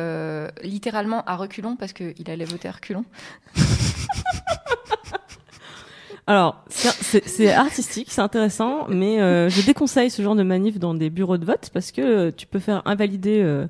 [0.62, 3.04] littéralement à reculons parce qu'il allait voter à reculons.
[6.28, 11.38] Alors, c'est- artistique, c'est intéressant, mais je déconseille ce genre de manif dans des bureaux
[11.38, 13.64] de vote parce que tu peux faire invalider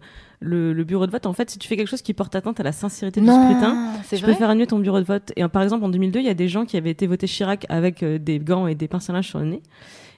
[0.47, 1.27] le, le bureau de vote.
[1.27, 3.93] En fait, si tu fais quelque chose qui porte atteinte à la sincérité du scrutin,
[4.05, 4.33] c'est tu vrai.
[4.33, 5.33] peux faire annuler ton bureau de vote.
[5.37, 7.67] Et par exemple, en 2002, il y a des gens qui avaient été votés Chirac
[7.69, 9.63] avec euh, des gants et des linge sur le nez.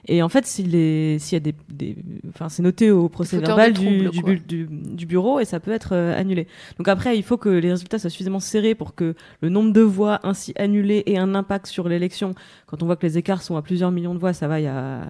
[0.07, 1.97] Et en fait, s'il y a des, des-
[2.29, 6.47] enfin, c'est noté au procès verbal du bureau et ça peut être euh, annulé.
[6.77, 9.81] Donc après, il faut que les résultats soient suffisamment serrés pour que le nombre de
[9.81, 12.33] voix ainsi annulées ait un impact sur l'élection.
[12.65, 14.63] Quand on voit que les écarts sont à plusieurs millions de voix, ça va, il
[14.63, 15.01] y a,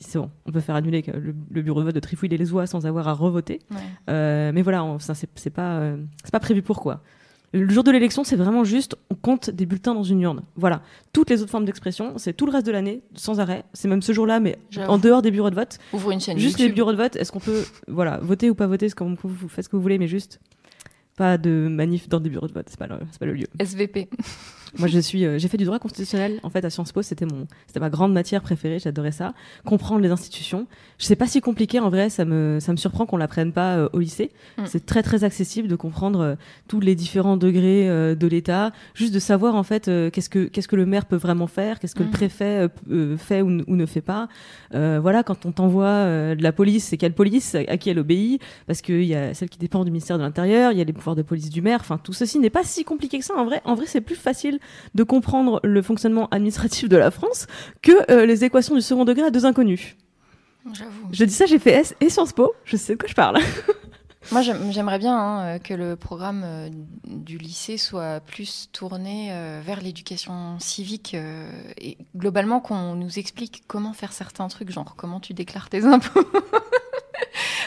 [0.00, 2.66] c'est bon, on peut faire annuler le, le bureau de vote de trifouiller les voix
[2.66, 3.60] sans avoir à revoter.
[3.70, 3.76] Ouais.
[4.10, 7.02] Euh, mais voilà, on- ça c'est pas, euh, c'est pas prévu pour quoi.
[7.54, 10.42] Le jour de l'élection, c'est vraiment juste, on compte des bulletins dans une urne.
[10.56, 10.82] Voilà.
[11.14, 13.64] Toutes les autres formes d'expression, c'est tout le reste de l'année, sans arrêt.
[13.72, 15.78] C'est même ce jour-là, mais en dehors des bureaux de vote.
[15.94, 18.66] Ouvre une chaîne Juste les bureaux de vote, est-ce qu'on peut, voilà, voter ou pas
[18.66, 20.40] voter, ce qu'on- vous, faites ce que vous voulez, mais juste
[21.16, 23.46] pas de manif dans des bureaux de vote, c'est pas le, pas le lieu.
[23.58, 24.10] SVP.
[24.78, 27.02] Moi, je suis, euh, j'ai fait du droit constitutionnel en fait à Sciences Po.
[27.02, 28.78] C'était mon, c'était ma grande matière préférée.
[28.78, 29.34] J'adorais ça.
[29.64, 30.66] Comprendre les institutions.
[30.98, 32.10] Je sais pas si compliqué en vrai.
[32.10, 34.30] Ça me, ça me surprend qu'on l'apprenne pas euh, au lycée.
[34.58, 34.62] Mm.
[34.66, 36.34] C'est très très accessible de comprendre euh,
[36.66, 38.72] tous les différents degrés euh, de l'État.
[38.94, 41.94] Juste de savoir en fait qu'est-ce que qu'est-ce que le maire peut vraiment faire, qu'est-ce
[41.94, 42.12] que le Mm.
[42.12, 42.68] préfet
[43.18, 44.28] fait ou, ne fait pas.
[44.74, 46.04] Euh, voilà, quand on t'envoie
[46.34, 49.48] de la police, c'est quelle police, à qui elle obéit, parce qu'il y a celle
[49.48, 51.78] qui dépend du ministère de l'Intérieur, il y a les pouvoirs de police du maire.
[51.80, 53.34] Enfin, tout ceci n'est pas si compliqué que ça.
[53.36, 54.57] En vrai, en vrai, c'est plus facile
[54.94, 57.46] de comprendre le fonctionnement administratif de la France
[57.82, 59.96] que euh, les équations du second degré à deux inconnus.
[60.72, 61.08] J'avoue.
[61.12, 63.38] Je dis ça, j'ai fait S et Sciences Po, je sais de quoi je parle.
[64.30, 66.68] Moi, j'aime- j'aimerais bien hein, euh, que le programme euh,
[67.06, 71.16] du lycée soit plus tourné euh, vers l'éducation civique
[71.80, 76.24] et globalement qu'on nous explique comment faire certains trucs, genre comment tu déclares tes impôts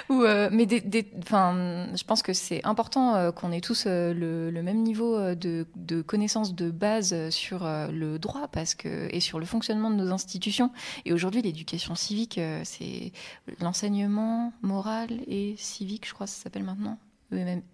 [0.09, 5.65] Ou, mais des, je pense que c'est important qu'on ait tous le, même niveau de,
[5.77, 10.11] de connaissance de base sur le droit parce que, et sur le fonctionnement de nos
[10.11, 10.71] institutions.
[11.05, 13.13] Et aujourd'hui, l'éducation civique, c'est
[13.61, 16.97] l'enseignement moral et civique, je crois s'appelle maintenant.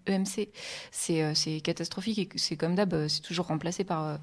[0.06, 0.48] EMC,
[0.92, 4.16] c'est euh, c'est catastrophique et c'est comme d'hab, euh, c'est toujours remplacé par, euh,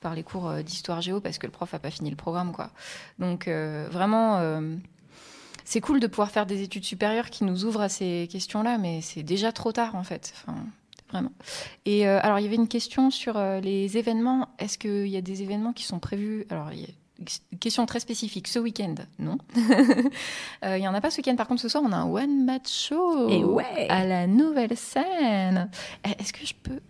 [0.00, 2.52] par les cours d'histoire géo parce que le prof a pas fini le programme.
[2.52, 2.70] Quoi.
[3.18, 4.60] Donc vraiment,
[5.64, 9.00] c'est cool de pouvoir faire des études supérieures qui nous ouvrent à ces questions-là, mais
[9.00, 10.34] c'est déjà trop tard en fait.
[11.08, 11.32] Vraiment.
[11.86, 14.50] Et alors il y avait une question sur les événements.
[14.58, 16.44] Est-ce qu'il y a des événements qui sont prévus?
[16.50, 16.68] Alors
[17.60, 18.48] question très spécifique.
[18.48, 19.38] Ce week-end, non.
[20.64, 21.36] Euh, Il y en a pas ce week-end.
[21.36, 23.86] Par contre, ce soir, on a un one match show Et ouais.
[23.88, 25.70] à la nouvelle scène.
[26.06, 26.80] Eh, Est-ce que je peux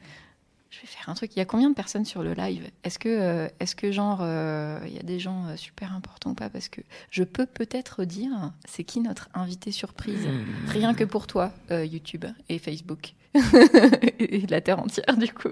[0.70, 1.34] Je vais faire un truc.
[1.34, 2.70] Il y a combien de personnes sur le live?
[2.84, 6.30] Est-ce que, euh, est-ce que genre, euh, il y a des gens euh, super importants
[6.30, 6.48] ou pas?
[6.50, 10.26] Parce que je peux peut-être dire, c'est qui notre invité surprise?
[10.68, 13.14] Rien que pour toi, euh, YouTube et Facebook
[14.20, 15.48] et la terre entière, du coup.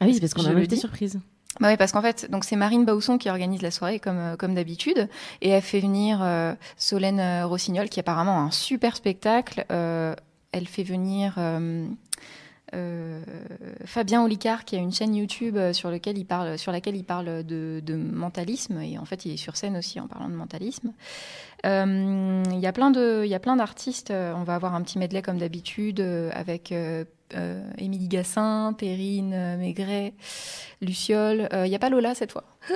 [0.00, 1.20] Ah oui, c'est parce qu'on a le un invité surprise.
[1.60, 4.36] Bah oui, parce qu'en fait, donc c'est Marine Bausson qui organise la soirée comme euh,
[4.36, 5.08] comme d'habitude,
[5.40, 9.64] et elle fait venir euh, Solène euh, Rossignol qui apparemment a un super spectacle.
[9.68, 11.34] Elle fait venir
[13.84, 18.96] Fabien Olicard qui a une chaîne YouTube sur laquelle il parle de, de mentalisme et
[18.98, 20.92] en fait il est sur scène aussi en parlant de mentalisme.
[21.64, 24.12] Il y a plein d'artistes.
[24.12, 26.00] On va avoir un petit medley comme d'habitude
[26.32, 26.72] avec
[27.78, 30.14] Émilie Gassin, Perrine euh, Maigret,
[30.80, 31.48] Luciole.
[31.52, 32.44] Euh, Il n'y a pas Lola cette fois.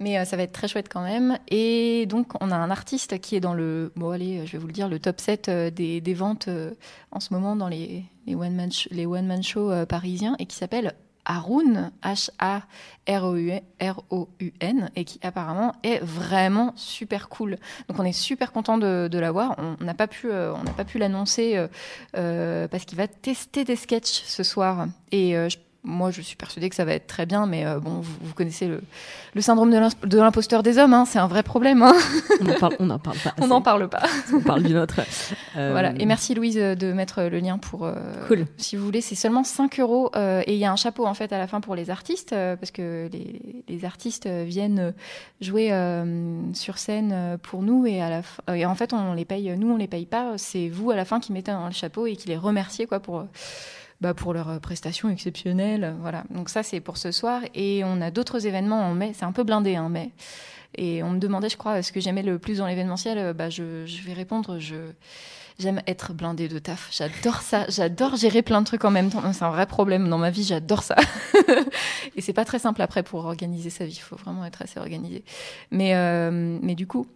[0.00, 1.38] Mais euh, ça va être très chouette quand même.
[1.48, 4.66] Et donc, on a un artiste qui est dans le, bon, allez, je vais vous
[4.66, 6.72] le dire, le top 7 euh, des, ventes euh,
[7.10, 10.94] en ce moment dans les, les one-man shows euh, parisiens et qui s'appelle
[11.24, 12.60] Haroun, H-A-R-O-U-N,
[14.96, 17.58] et qui apparemment est vraiment super cool.
[17.88, 19.56] Donc on est super content de, de l'avoir.
[19.58, 21.68] On n'a pas pu, euh, n'a pas pu l'annoncer euh,
[22.16, 24.86] euh, parce qu'il va tester des sketchs ce soir.
[25.10, 25.34] Et
[25.84, 28.34] moi, je suis persuadée que ça va être très bien, mais euh, bon, vous, vous
[28.34, 28.80] connaissez le,
[29.34, 31.82] le syndrome de l'imposteur des hommes, hein, c'est un vrai problème.
[31.82, 31.92] hein.
[32.40, 33.34] On n'en parle, on en parle pas.
[33.40, 34.02] On n'en parle pas.
[34.32, 35.00] On parle du nôtre.
[35.56, 35.92] Euh, Voilà.
[35.98, 37.84] Et merci Louise euh, de mettre le lien pour.
[37.84, 37.94] euh,
[38.28, 38.46] Cool.
[38.58, 41.14] Si vous voulez, c'est seulement 5 euros euh, et il y a un chapeau en
[41.14, 44.78] fait à la fin pour les artistes euh, parce que les, les artistes euh, viennent
[44.78, 44.92] euh,
[45.40, 48.92] jouer euh, sur scène euh, pour nous et à la fin, euh, et en fait
[48.92, 49.52] on les paye.
[49.58, 50.34] Nous on les paye pas.
[50.36, 53.00] C'est vous à la fin qui mettez dans le chapeau et qui les remerciez quoi
[53.00, 53.24] pour.
[54.02, 56.24] Euh, bah, pour leurs euh, prestations exceptionnelles, voilà.
[56.30, 59.12] Donc ça c'est pour ce soir et on a d'autres événements en mai.
[59.14, 60.12] C'est un peu blindé en mai.
[60.74, 63.18] Et on me demandait, je crois, ce que j'aimais le plus dans l'événementiel.
[63.18, 64.58] Euh, Bah, je, vais répondre.
[65.58, 66.88] J'aime être blindée de taf.
[66.92, 67.66] J'adore ça.
[67.68, 69.22] J'adore gérer plein de trucs en même temps.
[69.32, 70.44] C'est un vrai problème dans ma vie.
[70.44, 70.96] J'adore ça.
[72.16, 73.94] et c'est pas très simple après pour organiser sa vie.
[73.96, 75.24] Il faut vraiment être assez organisé.
[75.72, 77.06] Euh, mais du coup,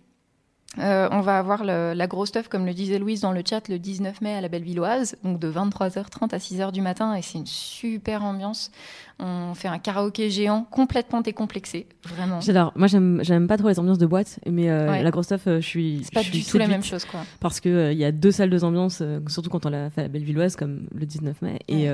[0.79, 3.69] euh, on va avoir le- la grosse stuff, comme le disait Louise dans le chat,
[3.69, 7.39] le 19 mai à la Bellevilloise, donc de 23h30 à 6h du matin, et c'est
[7.39, 8.71] une super ambiance.
[9.19, 12.41] On fait un karaoké géant, complètement décomplexé, vraiment.
[12.43, 12.73] J'adore.
[12.77, 15.03] Moi, j'aime, pas trop les ambiances de boîte, mais euh, Ouais.
[15.03, 16.01] la grosse stuff, euh, je suis.
[16.05, 17.21] C'est pas du tout la même chose, quoi.
[17.41, 20.03] parce que euh, il y a deux salles, deux ambiances, surtout quand on l'a fait
[20.03, 21.59] à la Bellevilloise, comme le 19 mai.
[21.71, 21.81] Ouais.
[21.81, 21.89] Et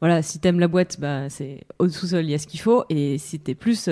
[0.00, 2.84] voilà, si t'aimes la boîte, bah c'est au sous-sol, il y a ce qu'il faut.
[2.90, 3.88] Et si t'es plus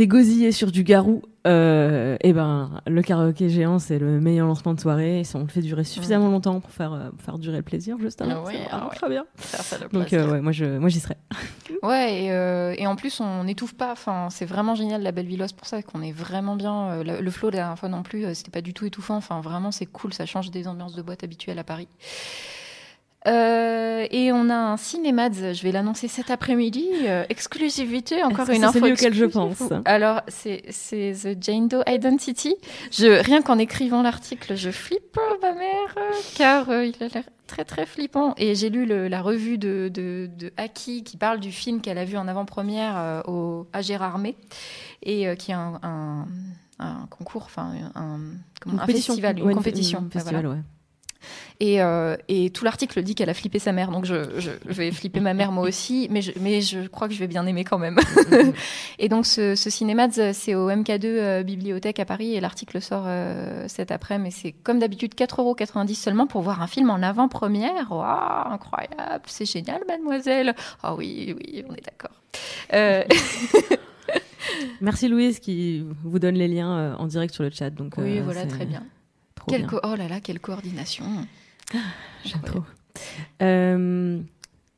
[0.00, 4.72] t'es gosillé sur du garou, euh, et ben le karaoké géant, c'est le meilleur lancement
[4.72, 5.20] de soirée.
[5.20, 7.98] Et on le fait durer suffisamment longtemps pour faire euh, pour faire durer le plaisir.
[7.98, 8.96] Ah ouais, c'est ah ouais.
[8.96, 9.26] très bien.
[9.36, 11.16] Faire ça le Donc euh, ouais, moi je, moi j'y serai.
[11.82, 13.92] Ouais, et, et en plus, on n'étouffe pas.
[13.92, 17.02] Enfin, c'est vraiment génial la Bellevilloise pour ça, qu'on est vraiment bien.
[17.02, 19.16] le, le flow, la dernière fois non plus, c'était pas du tout étouffant.
[19.16, 20.12] Enfin, vraiment, c'est cool.
[20.12, 21.88] Ça change des ambiances de boîte habituelles à Paris.
[23.26, 28.48] Euh, et on a un Cinémads, je vais l'annoncer cet après-midi, euh, exclusivité, encore Est-ce
[28.50, 32.54] que une c'est info celui auquel je pense Alors, c'est c'est The Jane Doe Identity.
[32.90, 37.24] Je, rien qu'en écrivant l'article, je flippe, ma mère, euh, car euh, il a l'air
[37.46, 38.32] très très flippant.
[38.38, 41.98] Et j'ai lu le- la revue de, de, de Aki qui parle du film qu'elle
[41.98, 44.34] a vu en avant-première euh, au, à Gérardmer,
[45.02, 46.26] et euh, qui est un, un,
[46.78, 48.18] un concours, enfin un,
[48.62, 49.98] comment- un festival, une Ouais, compétition.
[49.98, 50.24] un Ouais, voilà.
[50.24, 50.62] festival, ouais.
[51.60, 54.90] Et, euh, et tout l'article dit qu'elle a flippé sa mère, donc je, je vais
[54.90, 57.64] flipper ma mère moi aussi, mais je, mais je crois que je vais bien aimer
[57.64, 57.98] quand même.
[58.98, 63.04] et donc ce, ce Cinémads, c'est au MK2 euh, Bibliothèque à Paris, et l'article sort
[63.06, 67.90] euh, cet après, mais c'est comme d'habitude 4,90€ seulement pour voir un film en avant-première.
[67.90, 70.54] Waouh, incroyable, c'est génial, mademoiselle.
[70.82, 72.20] Ah oui, oui, on est d'accord.
[74.80, 77.70] Merci Louise qui vous donne les liens en direct sur le chat.
[77.70, 78.84] Donc, oui, euh, voilà, très bien.
[79.40, 79.80] Trop Quelle bien.
[79.82, 81.04] oh là là, quelle coordination.
[82.24, 82.62] J'aime trop.
[83.42, 84.20] Euh,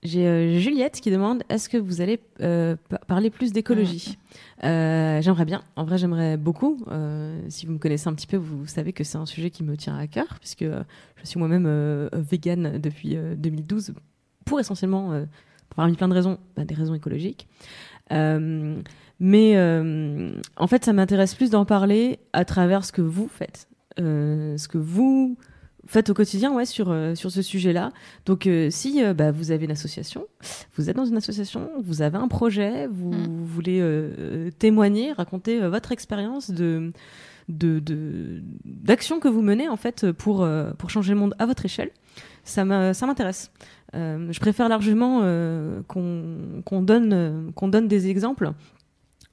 [0.02, 4.18] J'ai euh, Juliette qui demande est-ce que vous allez euh, parler plus d'écologie?
[4.64, 5.62] Euh, J'aimerais bien.
[5.76, 6.84] En vrai, j'aimerais beaucoup.
[7.48, 9.76] si vous me connaissez un petit peu, vous savez que c'est un sujet qui me
[9.76, 11.66] tient à cœur, puisque je suis moi-même
[12.12, 13.94] végane depuis 2012,
[14.44, 15.24] pour essentiellement,
[15.74, 17.48] parmi plein de raisons, bah, des raisons écologiques.
[18.10, 23.66] mais en fait, ça m'intéresse plus d'en parler à travers ce que vous faites.
[23.98, 25.36] Ce que vous
[25.86, 27.92] faites au quotidien ouais, sur, euh, sur ce sujet-là.
[28.26, 30.26] Donc, euh, si euh, bah, vous avez une association,
[30.76, 33.44] vous êtes dans une association, vous avez un projet, vous, mm.
[33.44, 36.92] voulez témoigner, raconter votre expérience de
[37.48, 41.90] d'action que vous menez en fait pour, pour changer le monde à votre échelle,
[42.44, 43.50] ça m'intéresse.
[43.92, 45.20] je préfère largement
[45.88, 48.52] qu'on donne, qu'on donne des exemples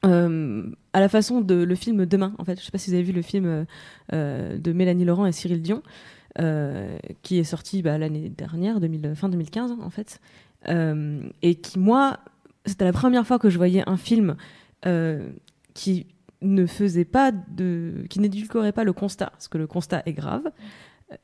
[0.04, 2.34] à la façon de le film Demain.
[2.38, 3.66] En fait, je sais pas si vous avez vu le film
[4.12, 5.82] de Mélanie Laurent et Cyril Dion.
[6.38, 10.22] Euh, qui est sorti bah, l'année dernière, 2000, fin 2015 en fait,
[10.68, 12.20] euh, et qui moi,
[12.66, 14.38] c'était la première fois que je voyais un film
[14.86, 15.28] euh,
[15.74, 16.06] qui
[16.42, 20.44] ne faisait pas de, qui n'édulcorait pas le constat, parce que le constat est grave,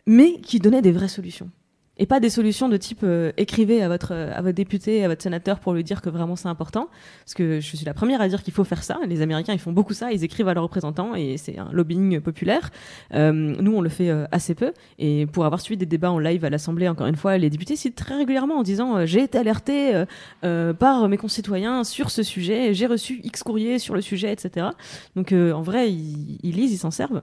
[0.07, 1.51] mais qui donnait des vraies solutions
[1.97, 5.21] et pas des solutions de type euh, écrivez à votre à votre député, à votre
[5.21, 6.89] sénateur pour lui dire que vraiment c'est important.
[7.23, 8.99] Parce que je suis la première à dire qu'il faut faire ça.
[9.07, 12.19] Les Américains ils font beaucoup ça, ils écrivent à leurs représentants et c'est un lobbying
[12.19, 12.71] populaire.
[13.13, 16.19] Euh, nous on le fait euh, assez peu et pour avoir suivi des débats en
[16.19, 19.23] live à l'Assemblée encore une fois, les députés citent très régulièrement en disant euh, j'ai
[19.23, 20.03] été alerté
[20.41, 24.67] par mes concitoyens sur ce sujet, j'ai reçu X courrier sur le sujet, etc.
[25.15, 27.21] Donc en vrai ils, ils lisent, ils s'en servent.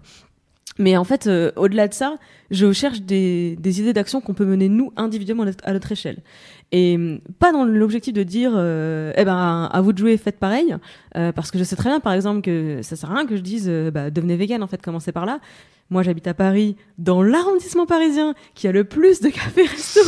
[0.79, 2.17] Mais en fait, euh, au-delà de ça,
[2.51, 6.19] je cherche des, des idées d'action qu'on peut mener nous individuellement à notre échelle.
[6.71, 10.39] Et hum, pas dans l'objectif de dire, euh, eh ben, à vous de jouer, faites
[10.39, 10.77] pareil,
[11.17, 13.37] euh, parce que je sais très bien, par exemple, que ça sert à rien que
[13.37, 15.41] je dise, bah, devenez vegan, en fait, commencez par là.
[15.93, 20.01] Moi, j'habite à Paris, dans l'arrondissement parisien, qui a le plus de cafés resto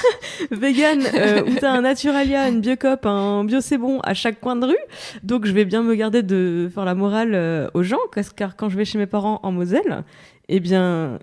[0.50, 4.56] vegan, euh, où t'as un Naturalia, une Biocop, un Bio C'est Bon à chaque coin
[4.56, 4.76] de rue.
[5.22, 8.00] Donc, je vais bien me garder de faire la morale euh, aux gens,
[8.34, 10.02] car quand je vais chez mes parents en Moselle,
[10.48, 11.20] eh bien,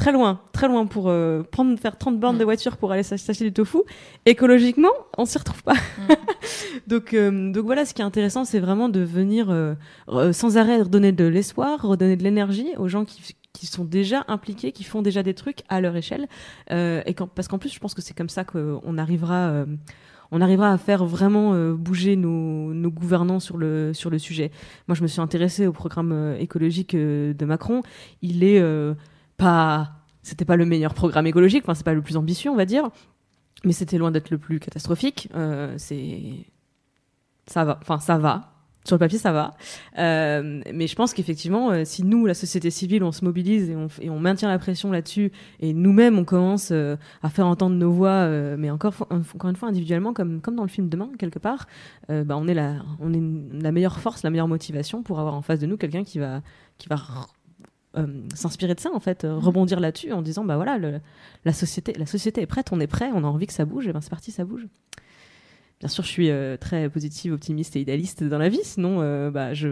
[0.00, 2.46] très loin, très loin pour euh, prendre, faire 30 bornes de mm.
[2.46, 3.78] voiture pour aller s'acheter du tofu.
[4.26, 5.74] Écologiquement, on s'y retrouve pas.
[5.74, 6.12] Mm.
[6.86, 9.74] donc, euh, donc voilà, ce qui est intéressant, c'est vraiment de venir euh,
[10.32, 14.72] sans arrêt redonner de l'espoir, redonner de l'énergie aux gens qui, qui sont déjà impliqués,
[14.72, 16.28] qui font déjà des trucs à leur échelle.
[16.70, 19.64] et quand, parce qu'en plus, je pense que c'est comme ça qu'on arrivera
[20.32, 24.52] on arrivera à faire vraiment bouger nos, gouvernants sur le, sur le sujet.
[24.86, 27.82] Moi, je me suis intéressée au programme écologique de Macron.
[28.22, 28.62] Il est
[29.36, 32.66] pas c'était pas le meilleur programme écologique, enfin c'est pas le plus ambitieux on va
[32.66, 32.88] dire,
[33.64, 35.28] mais c'était loin d'être le plus catastrophique.
[35.34, 36.46] Euh, c'est
[37.46, 38.52] ça va, enfin ça va.
[38.84, 39.54] Sur le papier, ça va.
[39.98, 43.76] Euh, mais je pense qu'effectivement, euh, si nous, la société civile, on se mobilise et
[43.76, 47.90] on, et on maintient la pression là-dessus, et nous-mêmes, on commence à faire entendre nos
[47.90, 48.26] voix,
[48.56, 51.66] mais encore, encore une fois, individuellement, comme, comme dans le film Demain, quelque part,
[52.08, 55.42] bah, on est, la, on est la meilleure force, la meilleure motivation pour avoir en
[55.42, 56.40] face de nous quelqu'un qui va,
[56.78, 56.98] qui va
[57.96, 59.38] euh, s'inspirer de ça en fait, euh, mm.
[59.38, 60.78] rebondir là-dessus en disant bah voilà
[61.44, 63.88] la société la société est prête, on est prêt, on a envie que ça bouge,
[63.88, 64.68] et ben c'est parti, ça bouge.
[65.80, 68.98] Bien sûr, je suis euh, très positive, optimiste et idéaliste dans la vie, sinon
[69.30, 69.68] bah, je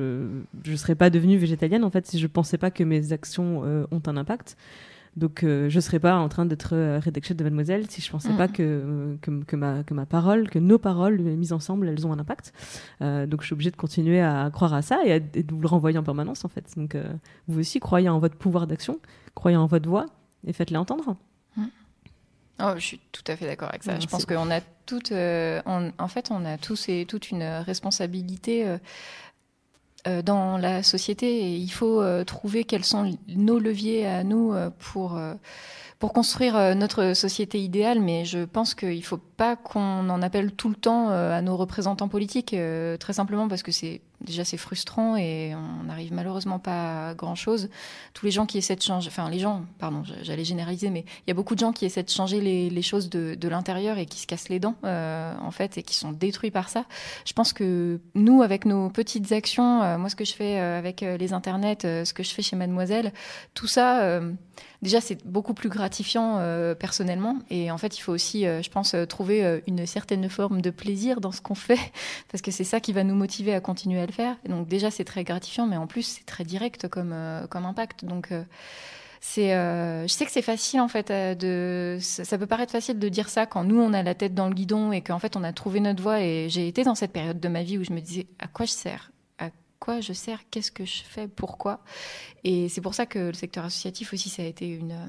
[0.67, 4.03] ne serais pas devenue végétalienne en fait si je pensais pas que mes actions ont
[4.07, 4.57] un impact.
[5.19, 8.07] Donc, euh, je ne serais pas en train d'être euh, rédactrice de Mademoiselle si je
[8.07, 8.53] ne pensais pas mm.
[8.53, 12.53] que, que, ma, que ma parole, que nos paroles mises ensemble, elles ont un impact.
[13.03, 15.67] Euh, donc, je suis obligée de continuer à croire à ça et, de vous le
[15.67, 16.73] renvoyer en permanence, en fait.
[16.77, 16.97] Donc,
[17.49, 19.01] vous aussi, croyez en votre pouvoir d'action,
[19.35, 20.07] croyez en votre voix
[20.47, 21.17] et faites-les entendre.
[22.61, 23.99] Oh, je suis tout à fait d'accord avec ça.
[24.01, 28.79] je pense qu'on a toute, en fait, on a tous et toute une responsabilité
[30.07, 34.53] euh, dans la société et il faut euh, trouver quels sont nos leviers à nous
[34.53, 35.19] euh, pour
[35.99, 40.23] pour construire euh, notre société idéale, mais je pense qu'il ne faut pas qu'on en
[40.23, 44.01] appelle tout le temps euh, à nos représentants politiques, euh, très simplement parce que c'est
[44.21, 47.69] déjà c'est frustrant et on n'arrive malheureusement pas à grand chose.
[48.15, 51.29] Tous les gens qui essaient de changer, enfin les gens, pardon, j'allais généraliser, mais il
[51.29, 54.21] y a beaucoup de gens qui essaient de changer les, choses de, l'intérieur et qui
[54.21, 56.85] se cassent les dents en fait et qui sont détruits par ça.
[57.25, 61.33] Je pense que nous, avec nos petites actions, moi ce que je fais avec les
[61.33, 63.13] internets, ce que je fais chez Mademoiselle,
[63.55, 64.21] tout ça
[64.83, 68.71] déjà c'est beaucoup plus gratifiant euh, personnellement et en fait il faut aussi euh, je
[68.71, 71.79] pense euh, trouver une certaine forme de plaisir dans ce qu'on fait
[72.31, 74.37] parce que c'est ça qui va nous motiver à continuer à faire.
[74.49, 77.15] Donc déjà c'est très gratifiant mais en plus c'est très direct comme
[77.51, 78.05] comme impact.
[78.05, 78.33] Donc
[79.21, 83.29] c'est je sais que c'est facile en fait de ça, peut paraître facile de dire
[83.29, 85.53] ça quand nous on a la tête dans le guidon et qu'en fait on a
[85.53, 86.21] trouvé notre voie.
[86.21, 88.67] Et j'ai été dans cette période de ma vie où je me disais à quoi
[88.67, 89.11] je sers?
[89.81, 91.81] Quoi je sers, qu'est-ce que je fais, pourquoi?
[92.43, 95.07] Et c'est pour ça que le secteur associatif aussi, ça a été une, euh,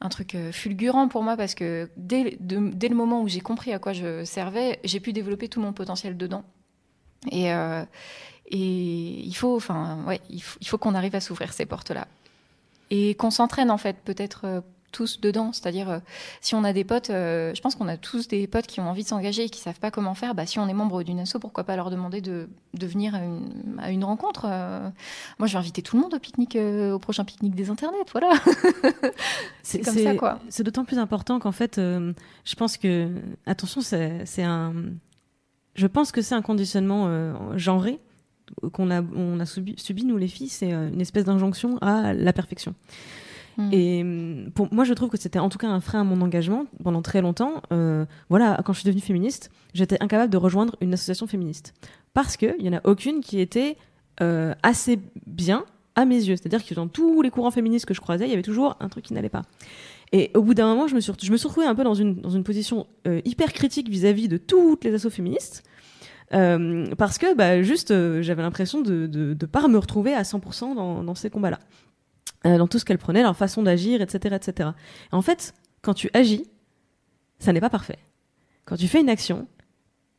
[0.00, 3.78] un truc fulgurant pour moi parce que dès, dès le moment où j'ai compris à
[3.78, 6.44] quoi je servais, j'ai pu développer tout mon potentiel dedans.
[7.30, 8.56] Et, et
[9.26, 12.06] il faut, enfin, ouais, il faut, qu'on arrive à s'ouvrir ces portes-là
[12.90, 14.62] et qu'on s'entraîne en fait, peut-être
[14.94, 15.52] tous dedans.
[15.52, 15.98] C'est-à-dire, euh,
[16.40, 18.88] si on a des potes, euh, je pense qu'on a tous des potes qui ont
[18.88, 20.34] envie de s'engager et qui savent pas comment faire.
[20.34, 23.14] Bah, si on est membre d'une asso, pourquoi pas leur demander de, de venir
[23.78, 24.88] à une, rencontre euh.
[25.38, 27.96] Moi, je vais inviter tout le monde au pique-nique, au prochain pique-nique des internets.
[28.12, 28.30] Voilà.
[29.62, 30.38] c'est comme ça, quoi.
[30.48, 33.10] C'est d'autant plus important qu'en fait, je pense que,
[33.46, 34.72] attention, c'est un.
[35.74, 37.98] Je pense que c'est un conditionnement genré
[38.72, 42.32] qu'on a, on a subi, subi, nous les filles, c'est une espèce d'injonction à la
[42.32, 42.74] perfection.
[43.56, 43.68] Mm.
[43.72, 46.20] Et mm, pour moi, je trouve que c'était en tout cas un frein à mon
[46.20, 47.62] engagement pendant très longtemps.
[47.72, 51.74] Euh, voilà, quand je suis devenue féministe, j'étais incapable de rejoindre une association féministe
[52.12, 53.76] parce qu'il n'y en a aucune qui était
[54.20, 55.64] euh, assez bien
[55.96, 56.36] à mes yeux.
[56.36, 58.88] C'est-à-dire que dans tous les courants féministes que je croisais, il y avait toujours un
[58.88, 59.42] truc qui n'allait pas.
[60.16, 61.94] Et au bout d'un moment, je me suis, je me suis retrouvée un peu dans
[61.94, 65.62] une, dans une position euh, hyper critique vis-à-vis de toutes les assos féministes.
[66.30, 67.92] parce que bah, juste
[68.22, 71.58] j'avais l'impression de ne pas me retrouver à 100% dans, dans ces combats-là.
[72.46, 74.70] Euh, dans tout ce qu'elle prenait, leur façon d'agir, etc., etc.
[75.12, 76.44] en fait, quand tu agis,
[77.38, 77.98] ça n'est pas parfait.
[78.66, 79.46] Quand tu fais une action,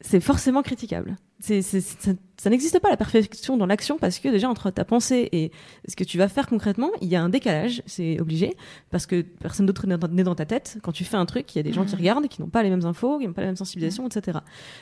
[0.02, 1.16] c'est forcément critiquable.
[1.40, 5.52] Ça, n'existe pas la perfection dans l'action parce que déjà entre ta pensée et
[5.88, 8.56] ce que tu vas faire concrètement, il y a un décalage, c'est obligé,
[8.90, 10.78] parce que personne d'autre n'est dans ta tête.
[10.82, 12.00] Quand tu fais un truc, il y a des gens qui mmh.
[12.00, 14.18] regardent, qui n'ont pas les mêmes infos, qui n'ont pas la même sensibilisation, mmh.
[14.18, 14.40] etc.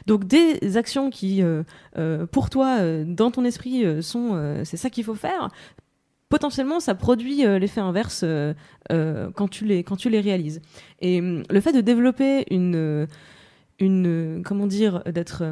[0.07, 1.63] Donc des actions qui, euh,
[1.97, 5.49] euh, pour toi, dans ton esprit, sont, c'est ça qu'il faut faire,
[6.33, 8.55] potentiellement ça produit euh, l'effet inverse euh,
[8.91, 10.61] euh, quand tu les quand tu les réalises.
[10.99, 13.07] Et hum, le fait de développer une
[13.83, 15.43] une comment dire d'être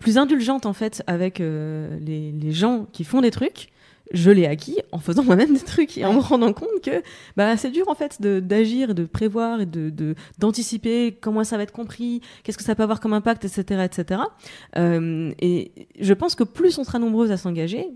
[0.00, 3.70] plus indulgente en fait avec les, les, gens qui font des trucs,
[4.12, 7.02] je l'ai acquis en faisant moi-même des trucs et en me rendant compte que
[7.36, 11.62] bah, c'est dur en fait d'agir, de, de, prévoir et de d'anticiper comment ça va
[11.62, 13.84] être compris, qu'est-ce que ça peut avoir comme impact, etc.
[13.84, 14.20] etc.
[14.76, 17.92] et je pense que plus on sera nombreuses à s'engager,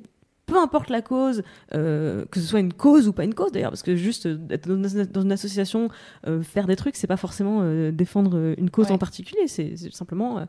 [0.49, 1.43] peu importe la cause,
[1.75, 4.39] euh, que ce soit une cause ou pas une cause d'ailleurs, parce que juste euh,
[4.51, 5.91] être dans une association,
[6.27, 10.47] euh, faire des trucs, c'est pas forcément défendre une cause en particulier, c'est simplement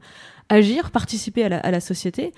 [0.47, 2.33] agir, participer à la, à la société.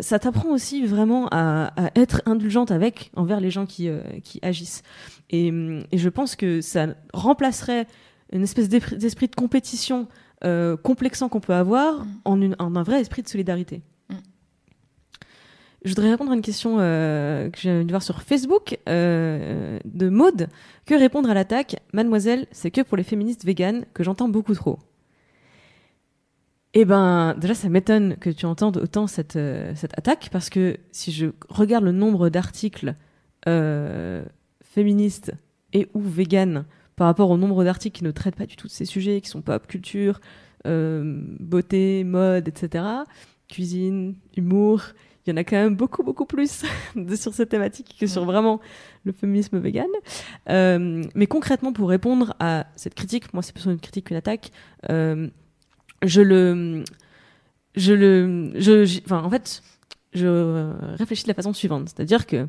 [0.00, 3.90] ça t'apprend aussi vraiment à, à, être indulgente avec, envers les gens qui,
[4.22, 4.82] qui agissent.
[5.30, 5.48] Et,
[5.90, 7.86] et, je pense que ça remplacerait
[8.32, 10.06] une espèce d'esprit de compétition
[10.82, 12.08] complexant qu'on peut avoir mm.
[12.24, 13.82] en, une, en un vrai esprit de solidarité.
[15.82, 20.08] Je voudrais répondre à une question euh, que j'ai de voir sur Facebook euh, de
[20.10, 20.48] Maude.
[20.84, 24.78] Que répondre à l'attaque Mademoiselle, c'est que pour les féministes véganes que j'entends beaucoup trop.
[26.74, 30.76] Eh ben, déjà, ça m'étonne que tu entendes autant cette, euh, cette attaque parce que
[30.92, 32.94] si je regarde le nombre d'articles
[34.62, 35.32] féministes
[35.72, 38.72] et ou véganes par rapport au nombre d'articles qui ne traitent pas du tout de
[38.72, 40.20] ces sujets, qui sont pop, culture,
[40.66, 42.84] beauté, mode, etc.,
[43.48, 44.82] cuisine, humour,
[45.26, 46.64] il y en a quand même beaucoup, beaucoup plus
[47.16, 48.60] sur cette thématique que sur vraiment
[49.04, 49.88] le féminisme vegan.
[50.48, 54.50] Euh, mais concrètement, pour répondre à cette critique, moi c'est plutôt une critique qu'une attaque,
[54.90, 55.28] euh,
[56.02, 56.84] je le.
[57.76, 58.52] Je le.
[58.56, 59.62] Je, enfin, en fait,
[60.12, 61.88] je réfléchis de la façon suivante.
[61.88, 62.48] C'est-à-dire que,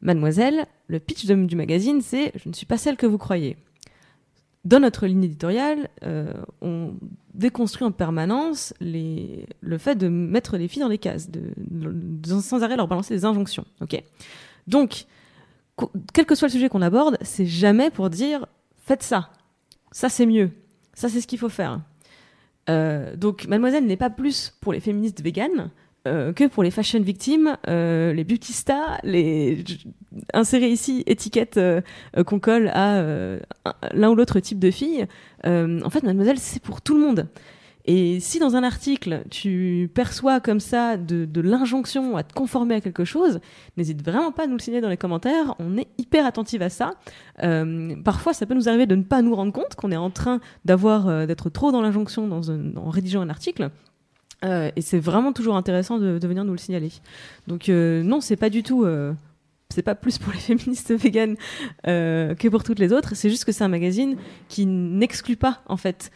[0.00, 3.56] mademoiselle, le pitch du magazine, c'est Je ne suis pas celle que vous croyez
[4.64, 6.94] dans notre ligne éditoriale, euh, on
[7.34, 11.52] déconstruit en permanence le fait de mettre les filles dans les cases, de,
[12.40, 13.64] sans arrêt leur balancer des injonctions.
[14.68, 15.06] Donc,
[16.12, 18.46] quel que soit le sujet qu'on aborde, c'est jamais pour dire
[18.84, 19.30] faites ça,
[19.90, 20.50] ça c'est mieux,
[20.94, 21.80] ça c'est ce qu'il faut faire.
[22.70, 25.70] Euh, donc, Mademoiselle n'est pas plus pour les féministes véganes
[26.08, 29.64] euh, que pour les fashion victimes, euh, les beauty stars, les
[30.34, 31.80] insérer ici étiquette euh,
[32.26, 33.02] qu'on colle à
[33.92, 35.06] l'un ou l'autre type de fille.
[35.44, 37.28] en fait, mademoiselle, c'est pour tout le monde.
[37.84, 42.76] Et si dans un article, tu perçois comme ça de, de l'injonction à te conformer
[42.76, 43.40] à quelque chose,
[43.76, 45.56] n'hésite vraiment pas à nous le signer dans les commentaires.
[45.58, 46.92] On est hyper attentive à ça.
[47.42, 50.10] Euh, parfois, ça peut nous arriver de ne pas nous rendre compte qu'on est en
[50.10, 53.70] train d'avoir d'être trop dans l'injonction dans en rédigeant un article.
[54.44, 56.92] Euh, et c'est vraiment toujours intéressant de, venir nous le signaler.
[57.46, 59.12] Donc euh, non, c'est pas du tout, euh,
[59.70, 61.36] c'est pas plus pour les féministes véganes
[61.84, 63.14] que pour toutes les autres.
[63.14, 64.16] C'est juste que c'est un magazine
[64.48, 66.10] qui n'exclut pas en fait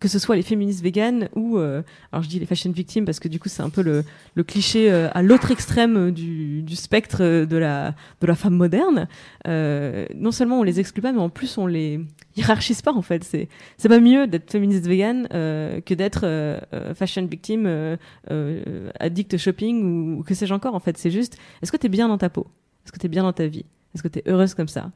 [0.00, 1.82] que ce soit les féministes véganes ou, euh,
[2.12, 4.04] alors je dis les fashion victimes parce que du coup c'est un peu le,
[4.44, 7.94] cliché euh, à l'autre extrême du, du, spectre de la,
[8.34, 9.08] femme moderne.
[9.46, 12.00] Euh, non seulement on les exclut pas, mais en plus on les
[12.36, 13.24] hiérarchise pas en fait.
[13.24, 16.60] C'est, c'est pas mieux d'être féministe végane euh, que d'être euh,
[16.94, 17.98] fashion victime,
[19.00, 20.96] addict shopping ou, que sais-je encore en fait.
[20.96, 22.46] C'est juste, est-ce que t'es bien dans ta peau?
[22.84, 23.64] Est-ce que t'es bien dans ta vie?
[23.94, 24.92] Est-ce que t'es heureuse comme ça?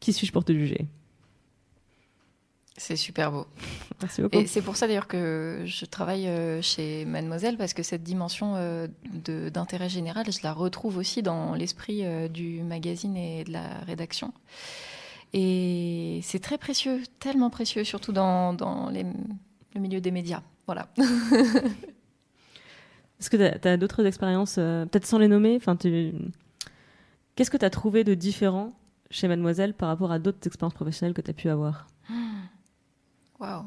[0.00, 0.86] Qui suis-je pour te juger?
[2.78, 3.46] C'est super beau.
[4.02, 4.36] Merci beaucoup.
[4.38, 8.54] Et c'est pour ça d'ailleurs que je travaille euh, chez Mademoiselle, parce que cette dimension
[8.56, 8.86] euh,
[9.24, 13.66] de- d'intérêt général, je la retrouve aussi dans l'esprit euh, du magazine et de la
[13.86, 14.32] rédaction.
[15.32, 19.06] Et c'est très précieux, tellement précieux, surtout dans, dans les-
[19.74, 20.42] le milieu des médias.
[20.66, 20.88] Voilà.
[23.18, 25.58] Est-ce que tu as, d'autres expériences, euh, peut-être sans les nommer?
[25.80, 26.12] Tu...
[27.34, 28.74] Qu'est-ce que tu as trouvé de différent
[29.10, 31.86] chez Mademoiselle par rapport à d'autres expériences professionnelles que tu as pu avoir?
[33.38, 33.64] Waouh.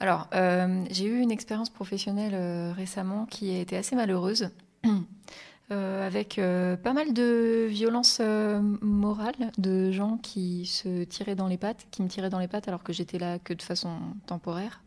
[0.00, 4.50] Alors, euh, j'ai eu une expérience professionnelle euh, récemment qui a été assez malheureuse,
[5.72, 6.40] euh, avec
[6.82, 12.02] pas mal de violence euh, morale, de gens qui se tiraient dans les pattes, qui
[12.02, 13.90] me tiraient dans les pattes alors que j'étais là que de façon
[14.26, 14.82] temporaire.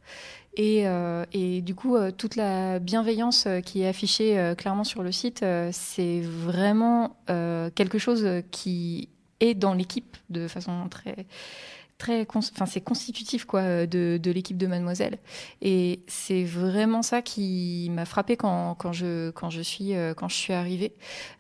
[0.56, 7.16] Et, du coup, toute la bienveillance qui est affichée clairement sur le site, c'est vraiment
[7.28, 9.08] quelque chose qui
[9.40, 11.26] est dans l'équipe de façon très
[12.10, 15.20] enfin c'est constitutif quoi euh, de, l'équipe de Mademoiselle.
[15.62, 20.94] Et c'est vraiment ça qui m'a frappé euh, quand je suis arrivée.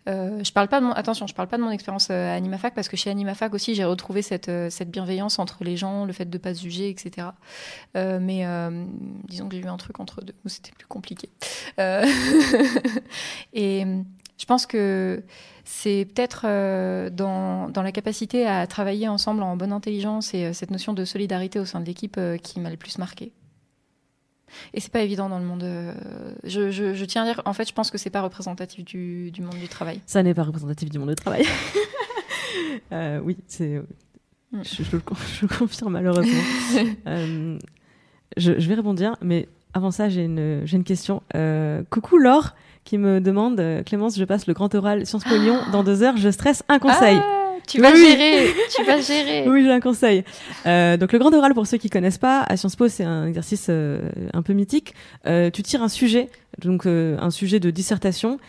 [0.09, 2.33] Euh, je parle pas de mon attention je parle pas de mon expérience euh, à
[2.33, 4.49] Animafac parce que chez Animafac aussi j'ai retrouvé cette
[4.89, 7.27] bienveillance entre les gens le fait de pas se juger etc
[7.95, 8.45] mais
[9.27, 11.29] disons que j'ai eu un truc entre deux où c'était plus compliqué.
[13.53, 13.85] Et
[14.37, 15.23] je pense que
[15.63, 20.53] c'est peut-être euh, dans, dans la capacité à travailler ensemble en bonne intelligence et euh,
[20.53, 23.31] cette notion de solidarité au sein de l'équipe euh, qui m'a le plus marqué.
[24.73, 25.63] Et c'est pas évident dans le monde.
[26.43, 29.31] je, je- je tiens à dire, en fait, je pense que c'est pas représentatif du,
[29.31, 30.01] du monde du travail.
[30.05, 31.45] Ça n'est pas représentatif du monde du travail.
[33.23, 33.81] Oui, c'est.
[34.51, 34.61] Mm.
[34.63, 36.41] Je, je le, confirme malheureusement.
[38.37, 41.21] Je, vais rebondir, mais avant ça, j'ai une, une question.
[41.89, 45.59] Coucou Laure, qui me demande euh, Clémence, je passe le grand oral Sciences Po Lyon
[45.71, 47.17] dans deux heures, je stresse un conseil.
[47.19, 48.05] Ah, tu vas oui.
[48.05, 49.45] gérer, tu vas gérer.
[49.49, 50.23] Oui, j'ai un conseil.
[50.65, 53.27] Euh, donc le grand oral, pour ceux qui connaissent pas, à Sciences Po, c'est un
[53.27, 54.93] exercice euh, un peu mythique.
[55.25, 56.29] Euh, tu tires un sujet,
[56.61, 58.39] donc un sujet de dissertation.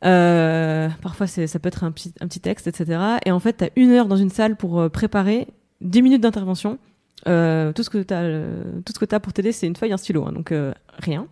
[0.00, 3.00] Parfois, ça peut être un petit, un petit texte, etc.
[3.26, 5.48] Et en fait, tu as une heure dans une salle pour préparer
[5.80, 6.78] 10 minutes d'intervention.
[7.24, 8.22] Tout ce que tu as,
[8.84, 10.52] tout ce que t'as pour t'aider, c'est une feuille, un stylo, hein, donc
[10.98, 11.26] rien.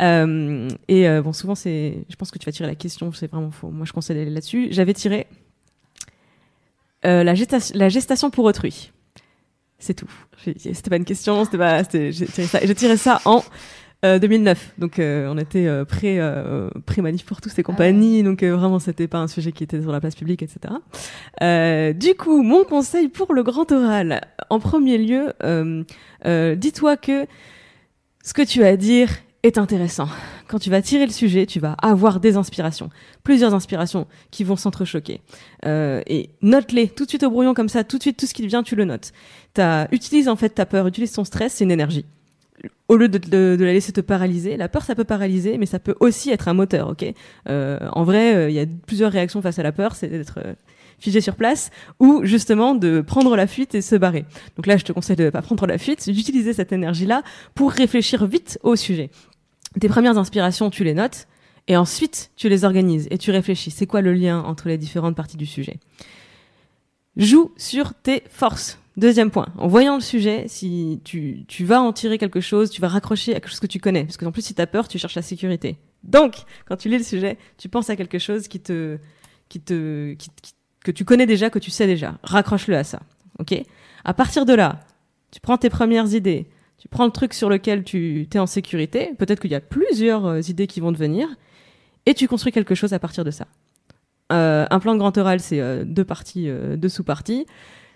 [0.00, 3.30] Euh, et euh, bon, souvent, c'est, je pense que tu vas tirer la question, c'est
[3.30, 3.70] vraiment faux.
[3.70, 4.68] Moi, je conseille d'aller là-dessus.
[4.70, 5.26] J'avais tiré
[7.04, 8.92] euh, la, gestation, la gestation pour autrui.
[9.78, 10.10] C'est tout.
[10.56, 11.82] C'était pas une question, c'était pas.
[11.92, 13.44] J'ai tiré ça, j'ai tiré ça en
[14.04, 14.74] euh, 2009.
[14.78, 18.22] Donc euh, on était euh, pré euh, pré manif pour tous et compagnie.
[18.24, 20.74] Donc euh, vraiment c'était pas un sujet qui était sur la place publique, etc.
[21.42, 24.20] Euh, du coup, mon conseil pour le grand oral,
[24.50, 25.84] en premier lieu, euh,
[26.26, 27.26] euh, dis-toi que
[28.24, 29.10] ce que tu as à dire
[29.42, 30.08] est intéressant.
[30.48, 32.90] Quand tu vas tirer le sujet, tu vas avoir des inspirations,
[33.22, 35.20] plusieurs inspirations qui vont s'entrechoquer.
[35.64, 38.34] Euh, et note-les tout de suite au brouillon comme ça, tout de suite tout ce
[38.34, 39.12] qui te vient, tu le notes.
[39.54, 42.04] T'as, utilise en fait ta peur, utilise ton stress, c'est une énergie.
[42.88, 45.94] Au lieu de, la laisser te paralyser, la peur ça peut paralyser, mais ça peut
[46.00, 47.04] aussi être un moteur, ok?
[47.48, 50.40] Euh, En vrai, euh, il y a plusieurs réactions face à la peur, c'est d'être
[50.98, 51.70] figé sur place
[52.00, 54.24] ou justement de prendre la fuite et se barrer.
[54.56, 57.22] Donc là, je te conseille de pas prendre la fuite, d'utiliser cette énergie-là
[57.54, 59.10] pour réfléchir vite au sujet.
[59.80, 61.26] Tes premières inspirations, tu les notes
[61.68, 63.70] et ensuite tu les organises et tu réfléchis.
[63.70, 65.78] C'est quoi le lien entre les différentes parties du sujet?
[67.16, 68.78] Joue sur tes forces.
[68.96, 72.80] Deuxième point, en voyant le sujet, si tu, tu vas en tirer quelque chose, tu
[72.80, 74.04] vas raccrocher à quelque chose que tu connais.
[74.04, 75.76] Parce que en plus, si tu as peur, tu cherches la sécurité.
[76.02, 76.34] Donc,
[76.66, 78.98] quand tu lis le sujet, tu penses à quelque chose qui te,
[79.48, 80.30] qui te, qui-
[80.88, 82.18] que tu connais déjà, que tu sais déjà.
[82.22, 83.00] Raccroche-le à ça.
[83.40, 83.54] Ok?
[84.04, 84.80] À partir de là,
[85.30, 89.14] tu prends tes premières idées, tu prends le truc sur lequel tu es en sécurité.
[89.18, 91.28] Peut-être qu'il y a plusieurs euh, idées qui vont te venir,
[92.06, 93.46] et tu construis quelque chose à partir de ça.
[94.32, 97.44] Euh, un plan de grand oral, c'est euh, deux parties, deux sous-parties.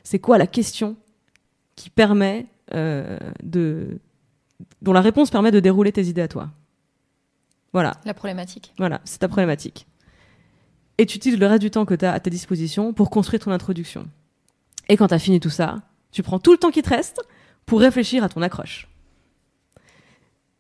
[0.03, 0.97] C'est quoi la question
[1.77, 4.01] qui permet de,
[4.83, 6.51] dont la réponse permet de dérouler tes idées à toi?
[7.73, 7.97] Voilà.
[8.05, 8.75] La problématique.
[8.77, 9.87] Voilà, c'est ta problématique.
[10.99, 13.43] Et tu utilises le reste du temps que tu as à ta disposition pour construire
[13.43, 14.07] ton introduction.
[14.89, 15.77] Et quand tu as fini tout ça,
[16.11, 17.21] tu prends tout le temps qui te reste
[17.67, 18.89] pour réfléchir à ton accroche.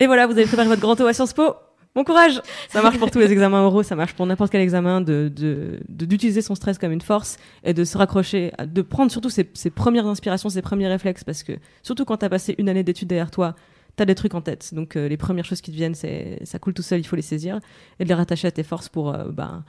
[0.00, 1.54] Et voilà, vous avez préparé votre grand O à Sciences Po.
[1.94, 5.02] Bon courage Ça marche pour tous les examens oraux, ça marche pour n'importe quel examen,
[5.02, 9.28] de de- d'utiliser son stress comme une force et de se raccrocher, de prendre surtout
[9.28, 11.52] ses, premières inspirations, ses premiers réflexes, parce que
[11.82, 13.54] surtout quand tu as passé une année d'études derrière toi,
[13.98, 14.72] tu as des trucs en tête.
[14.72, 17.16] Donc euh, les premières choses qui te viennent, c'est ça coule tout seul, il faut
[17.16, 17.60] les saisir
[18.00, 19.62] et de les rattacher à tes forces pour euh, ben,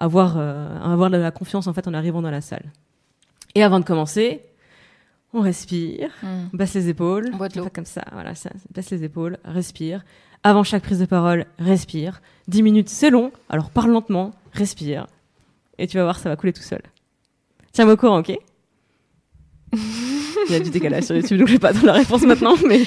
[0.00, 2.72] avoir, euh, avoir de la confiance en fait en arrivant dans la salle.
[3.54, 4.40] Et avant de commencer,
[5.32, 6.48] on respire, Hmm.
[6.52, 10.04] on baisse les épaules, On comme ça, voilà, ça, baisse les épaules, respire.
[10.42, 12.20] Avant chaque prise de parole, respire.
[12.48, 15.06] 10 minutes, c'est long, alors parle lentement, respire.
[15.78, 16.80] Et tu vas voir, ça va couler tout seul.
[17.72, 18.32] Tiens-moi au courant, ok?
[19.72, 22.54] Il y a du décalage sur YouTube, donc je vais pas attendre la réponse maintenant,
[22.66, 22.82] mais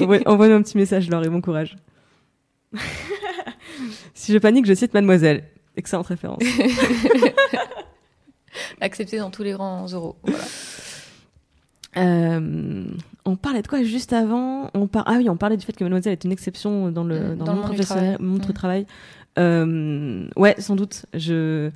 [0.26, 1.76] envoie-moi un petit message, Laure, et bon courage.
[4.14, 5.44] si je panique, je cite Mademoiselle.
[5.78, 6.42] Excellente référence.
[8.80, 10.16] Accepté dans tous les grands euros.
[10.24, 10.44] Voilà.
[11.96, 12.84] Euh,
[13.24, 14.70] on parlait de quoi juste avant?
[14.74, 15.04] On par...
[15.06, 17.60] Ah oui, on parlait du fait que Mademoiselle est une exception dans le, dans, le
[17.60, 18.86] monde, professionnel, monde du travail.
[19.38, 21.06] Euh, ouais, sans doute.
[21.14, 21.70] Je...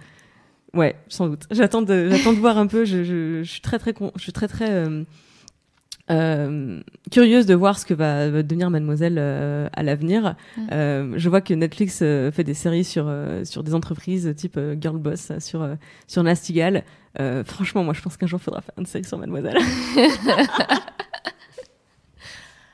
[0.75, 1.47] Ouais, sans doute.
[1.53, 2.85] J'attends de, j'attends de voir un peu.
[2.85, 5.05] Je, je, je, suis très très, je suis très très euh,
[6.13, 10.37] euh, curieuse de voir ce que va, devenir Mademoiselle euh, à l'avenir.
[10.71, 13.13] Euh, je vois que Netflix fait des séries sur
[13.45, 15.69] sur des entreprises type Girl Boss sur
[16.07, 16.85] sur Nastigal.
[17.45, 19.59] franchement, moi, je pense qu'un jour, il faudra faire une série sur Mademoiselle.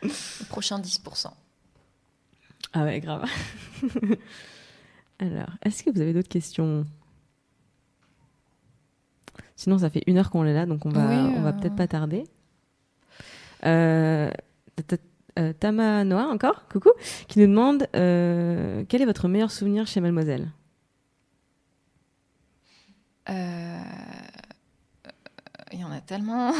[0.02, 0.08] Le
[0.48, 1.26] prochain 10%.
[2.74, 3.24] Ah ouais, grave.
[5.20, 6.84] Alors, est-ce que vous avez d'autres questions?
[9.56, 11.88] Sinon, ça fait une heure qu'on est là, donc on va, on va peut-être pas
[11.88, 12.24] tarder.
[15.38, 16.90] Euh, Tama Noah, encore, coucou,
[17.28, 20.50] qui nous demande euh, quel est votre meilleur souvenir chez Mademoiselle?
[23.30, 23.78] Euh,
[25.72, 26.52] Il y en a tellement.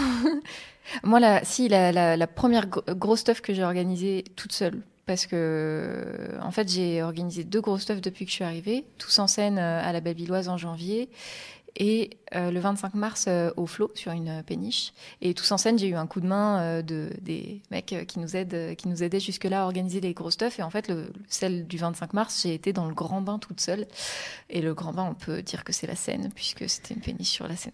[1.03, 6.51] Moi, la, si, la, première grosse stuff que j'ai organisée toute seule, parce que en
[6.51, 9.93] fait j'ai organisé deux grosses stuff depuis que je suis arrivée, tous en scène à
[9.93, 11.11] la Bellevilloise en janvier
[11.79, 14.93] et euh, le 25 mars euh, au flot sur une péniche.
[15.23, 18.19] Et tous en scène, j'ai eu un coup de main euh, de, des mecs qui
[18.19, 20.59] nous, aident, qui nous aidaient jusque-là à organiser les gros stuff.
[20.59, 23.61] Et en fait, le, celle du 25 mars, j'ai été dans le grand bain toute
[23.61, 23.87] seule.
[24.51, 27.31] Et le grand bain, on peut dire que c'est la Seine, puisque c'était une péniche
[27.31, 27.73] sur la Seine.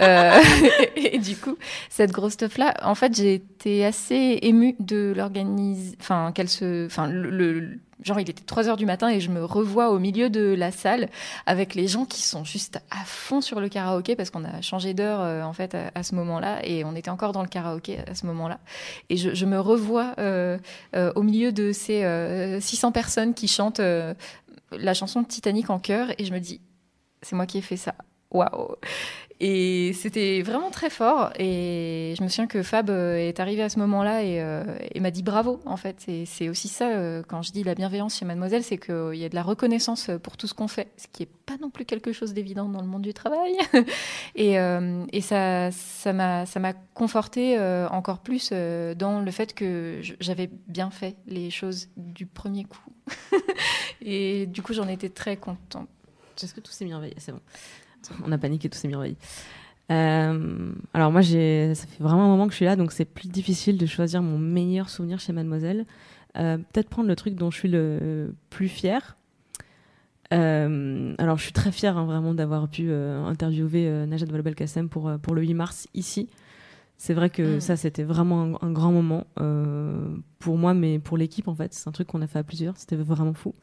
[0.96, 1.56] et, du coup,
[1.88, 7.06] cette grosse stuff-là, en fait, j'ai été assez émue de l'organiser, enfin, qu'elle se, enfin,
[7.06, 10.54] le genre il était 3 heures du matin et je me revois au milieu de
[10.54, 11.08] la salle
[11.46, 14.94] avec les gens qui sont juste à fond sur le karaoké parce qu'on a changé
[14.94, 18.14] d'heure euh, en fait à, ce moment-là et on était encore dans le karaoké à
[18.14, 18.58] ce moment-là.
[19.08, 20.58] Et je, me revois euh,
[20.94, 26.24] euh, au milieu de ces 600 personnes qui chantent la chanson Titanic en chœur et
[26.24, 26.60] je me dis
[27.22, 27.94] c'est moi qui ai fait ça.
[28.30, 28.76] Waouh
[29.42, 31.32] et c'était vraiment très fort.
[31.38, 34.64] Et je me souviens que Fab euh, est arrivé à ce moment-là et, euh,
[35.00, 36.04] m'a dit bravo, en fait.
[36.08, 39.24] Et c'est aussi ça, euh, quand je dis la bienveillance chez Mademoiselle, c'est qu'il y
[39.24, 41.86] a de la reconnaissance pour tout ce qu'on fait, ce qui n'est pas non plus
[41.86, 43.56] quelque chose d'évident dans le monde du travail.
[44.34, 45.70] et, et ça
[46.12, 47.58] m'a ça m'a conforté
[47.90, 52.78] encore plus dans le fait que j'avais bien fait les choses du premier coup.
[54.02, 55.88] et du coup, j'en étais très contente.
[56.42, 57.40] Est-ce que tout s'est bien C'est bon.
[58.24, 59.16] On a paniqué tous ces merveilles.
[59.90, 63.04] Euh, alors moi, j'ai, ça fait vraiment un moment que je suis là, donc c'est
[63.04, 65.84] plus difficile de choisir mon meilleur souvenir chez Mademoiselle.
[66.38, 69.16] Euh, peut-être prendre le truc dont je suis le plus fier.
[70.32, 75.34] Euh, alors je suis très fière hein, vraiment d'avoir pu interviewer Najat Vallaud-Belkacem pour, pour
[75.34, 76.28] le 8 mars ici.
[76.98, 77.60] C'est vrai que mm.
[77.60, 79.24] ça, c'était vraiment un, grand moment
[80.38, 81.74] pour moi, mais pour l'équipe, en fait.
[81.74, 82.76] C'est un truc qu'on a fait à plusieurs.
[82.76, 83.54] C'était vraiment fou.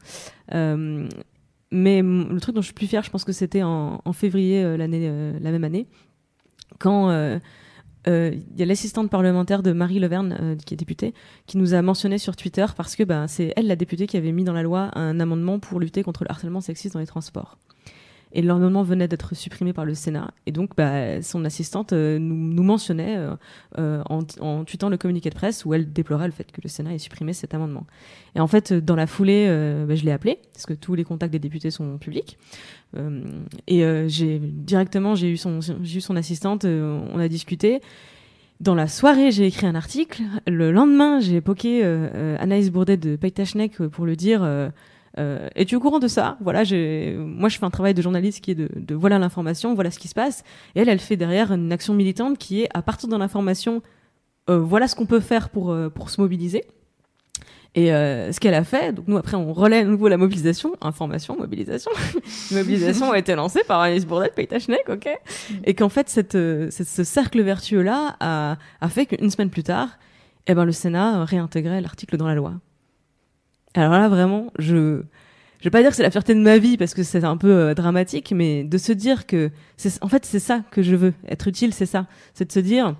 [1.70, 4.78] Mais le truc dont je suis plus fière, je pense que c'était en, février euh,
[4.78, 5.86] euh, la même année,
[6.78, 7.38] quand euh,
[8.06, 11.12] il y a l'assistante parlementaire de Marie Leverne, qui est députée,
[11.46, 14.32] qui nous a mentionné sur Twitter parce que bah, c'est elle, la députée, qui avait
[14.32, 17.58] mis dans la loi un amendement pour lutter contre le harcèlement sexiste dans les transports
[18.32, 20.32] et l'amendement venait d'être supprimé par le Sénat.
[20.46, 23.34] Et donc, bah, son assistante euh, nous, mentionnait euh,
[23.78, 26.68] euh, en, en tweetant le communiqué de presse où elle déplorait le fait que le
[26.68, 27.86] Sénat ait supprimé cet amendement.
[28.34, 29.46] Et en fait, dans la foulée,
[29.86, 32.38] bah, je l'ai appelé parce que tous les contacts des députés sont publics.
[33.66, 34.08] et
[34.40, 37.80] directement, j'ai eu son, assistante, on a discuté.
[38.60, 40.22] Dans la soirée, j'ai écrit un article.
[40.46, 41.82] Le lendemain, j'ai poké
[42.38, 44.42] Anaïs Bourdet de Paytachnek pour le dire
[45.18, 46.36] euh, Es-tu au courant de ça?
[46.40, 46.60] Voilà,
[47.18, 50.08] moi je fais un travail de journaliste qui est de, voilà l'information, voilà ce qui
[50.08, 50.44] se passe.
[50.74, 53.82] Et elle, elle fait derrière une action militante qui est à partir de l'information,
[54.48, 56.64] euh, voilà ce qu'on peut faire pour euh, se mobiliser.
[57.74, 60.74] Et euh, ce qu'elle a fait, donc nous après on relaie à nouveau la mobilisation,
[60.80, 61.90] information, mobilisation.
[62.50, 65.08] mobilisation a été lancée par Alice Bourdette, Paytachnek, ok?
[65.64, 66.70] Et qu'en fait ce
[67.04, 69.98] cercle vertueux là a, a fait qu'une semaine plus tard,
[70.46, 72.54] eh ben le Sénat réintégrait l'article dans la loi.
[73.74, 75.02] Alors là, vraiment, je
[75.60, 77.36] je vais pas dire que c'est la fierté de ma vie parce que c'est un
[77.36, 80.94] peu euh, dramatique, mais de se dire que c'est en fait c'est ça que je
[80.94, 82.94] veux être utile, c'est ça, c'est de se dire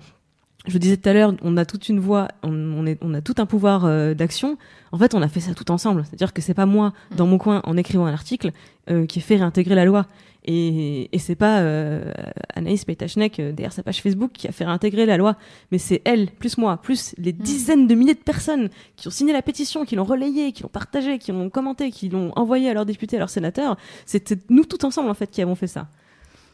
[0.67, 3.35] je disais tout à l'heure, on a toute une voix, on, est, on a tout
[3.37, 4.57] un pouvoir euh, d'action.
[4.91, 6.03] En fait, on a fait ça tout ensemble.
[6.05, 8.51] C'est-à-dire que c'est pas moi, dans mon coin, en écrivant un article,
[8.89, 10.05] euh, qui fait réintégrer la loi.
[10.45, 12.11] Et, et c'est pas euh,
[12.55, 15.37] Anaïs Paytachnek, derrière sa page Facebook, qui a fait réintégrer la loi.
[15.71, 17.37] Mais c'est elle, plus moi, plus les mm.
[17.37, 20.69] dizaines de milliers de personnes qui ont signé la pétition, qui l'ont relayée, qui l'ont
[20.69, 23.77] partagée, qui l'ont commenté, qui l'ont envoyé à leurs députés, à leurs sénateurs.
[24.05, 25.87] C'était nous tout ensemble, en fait, qui avons fait ça.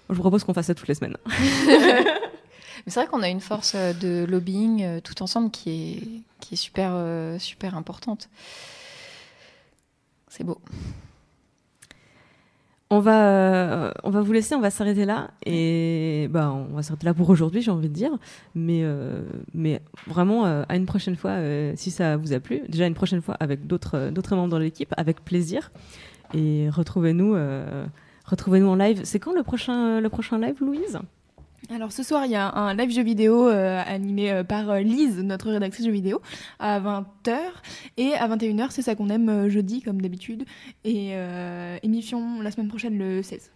[0.10, 1.18] Je vous propose qu'on fasse ça toutes les semaines.
[2.86, 6.22] Mais c'est vrai qu'on a une force euh, de lobbying euh, tout ensemble qui est,
[6.40, 8.30] qui est super, euh, super importante.
[10.28, 10.60] C'est beau.
[12.92, 15.32] On va, euh, on va vous laisser, on va s'arrêter là.
[15.46, 18.12] Et bah, on va s'arrêter là pour aujourd'hui, j'ai envie de dire.
[18.54, 19.24] Mais, euh,
[19.56, 21.38] mais vraiment, euh, à une prochaine fois,
[21.76, 22.62] si ça vous a plu.
[22.70, 25.72] Déjà, une prochaine fois avec d'autres d'autres membres de l'équipe, avec plaisir.
[26.36, 27.86] Et retrouvez-nous euh,
[28.26, 29.02] retrouvez-nous en live.
[29.04, 31.00] C'est quand le prochain, le prochain live, Louise?
[31.74, 34.80] Alors ce soir, il y a un live jeu vidéo euh, animé euh, par euh,
[34.82, 36.22] Lise, notre rédactrice jeux vidéo,
[36.60, 37.38] à 20h.
[37.98, 40.46] Et à 21h, c'est ça qu'on aime euh, jeudi, comme d'habitude.
[40.84, 43.52] Et euh, émission la semaine prochaine, le 16.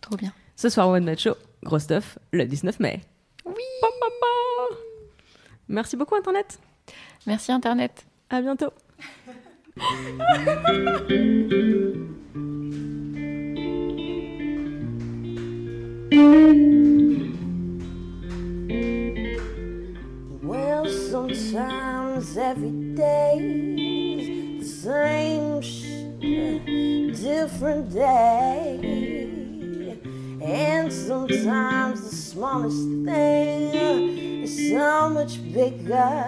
[0.00, 0.32] Trop bien.
[0.56, 3.00] Ce soir, One Night Show, gros stuff, le 19 mai.
[3.44, 3.54] Oui
[5.68, 6.60] Merci beaucoup, Internet.
[7.26, 8.04] Merci Internet.
[8.30, 8.70] À bientôt.
[20.84, 25.60] Sometimes every day's the same
[27.14, 29.96] different day.
[30.42, 36.26] And sometimes the smallest thing is so much bigger,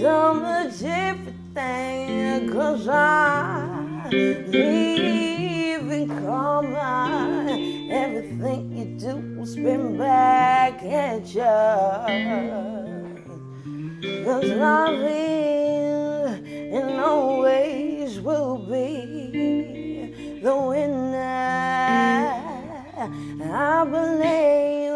[0.00, 2.52] so much different thing.
[2.52, 7.48] Cause I live in karma.
[7.90, 12.97] Everything you do will spin back at you.
[14.00, 16.30] Cause love is
[16.72, 21.18] and always will be the winner.
[23.50, 24.92] I believe,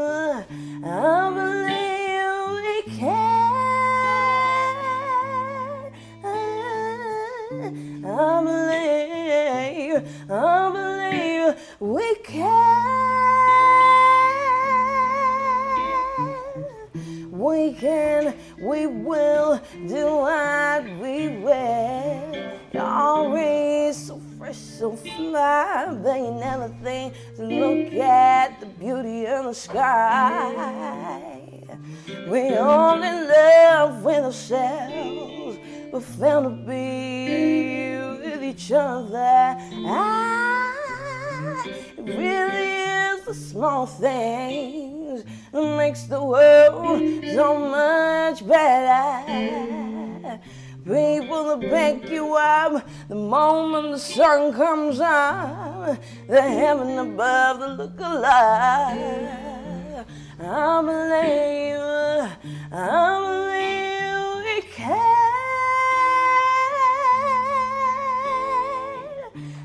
[0.84, 3.32] I believe we can.
[8.04, 8.06] I
[8.44, 10.61] believe, I
[18.92, 22.32] will do what we will.
[22.72, 25.94] You're always so fresh, so fly.
[26.02, 31.40] There you never think to look at the beauty in the sky.
[32.28, 35.58] We all in love with ourselves,
[35.90, 39.56] but fail to be with each other.
[39.84, 42.68] Ah, it really
[43.16, 43.86] is a small
[45.20, 50.40] things makes the world so much better.
[50.84, 55.96] People that pick you up the moment the sun comes up,
[56.28, 59.28] the heaven above, the look alive.
[60.40, 61.78] I believe,
[62.72, 65.22] I believe we can.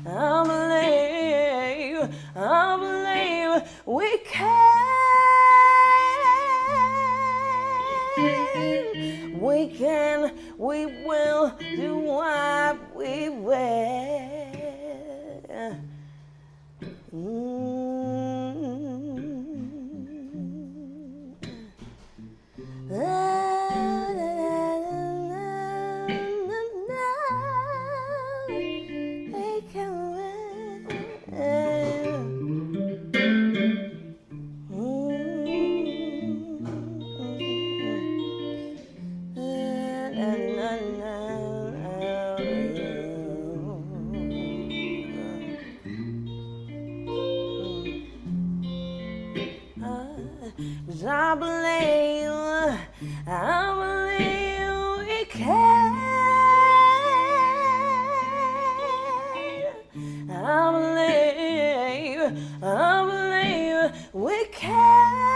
[0.06, 4.67] I believe, I believe we can.
[9.48, 14.68] We can, we will do what we will.
[17.10, 17.77] Cause
[51.38, 52.30] believe,
[53.26, 53.30] I
[53.78, 55.90] believe we can.
[60.30, 62.20] I believe,
[62.62, 62.64] I
[63.08, 65.28] believe we can.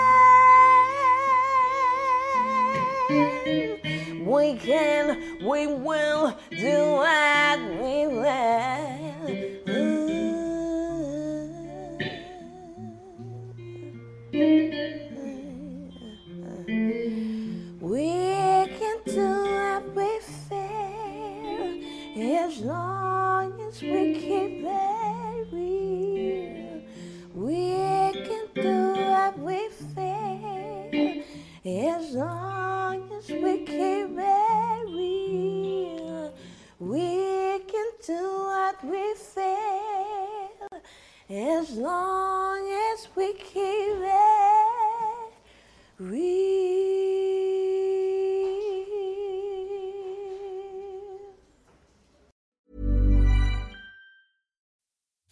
[4.26, 5.04] We can,
[5.44, 7.41] we will do what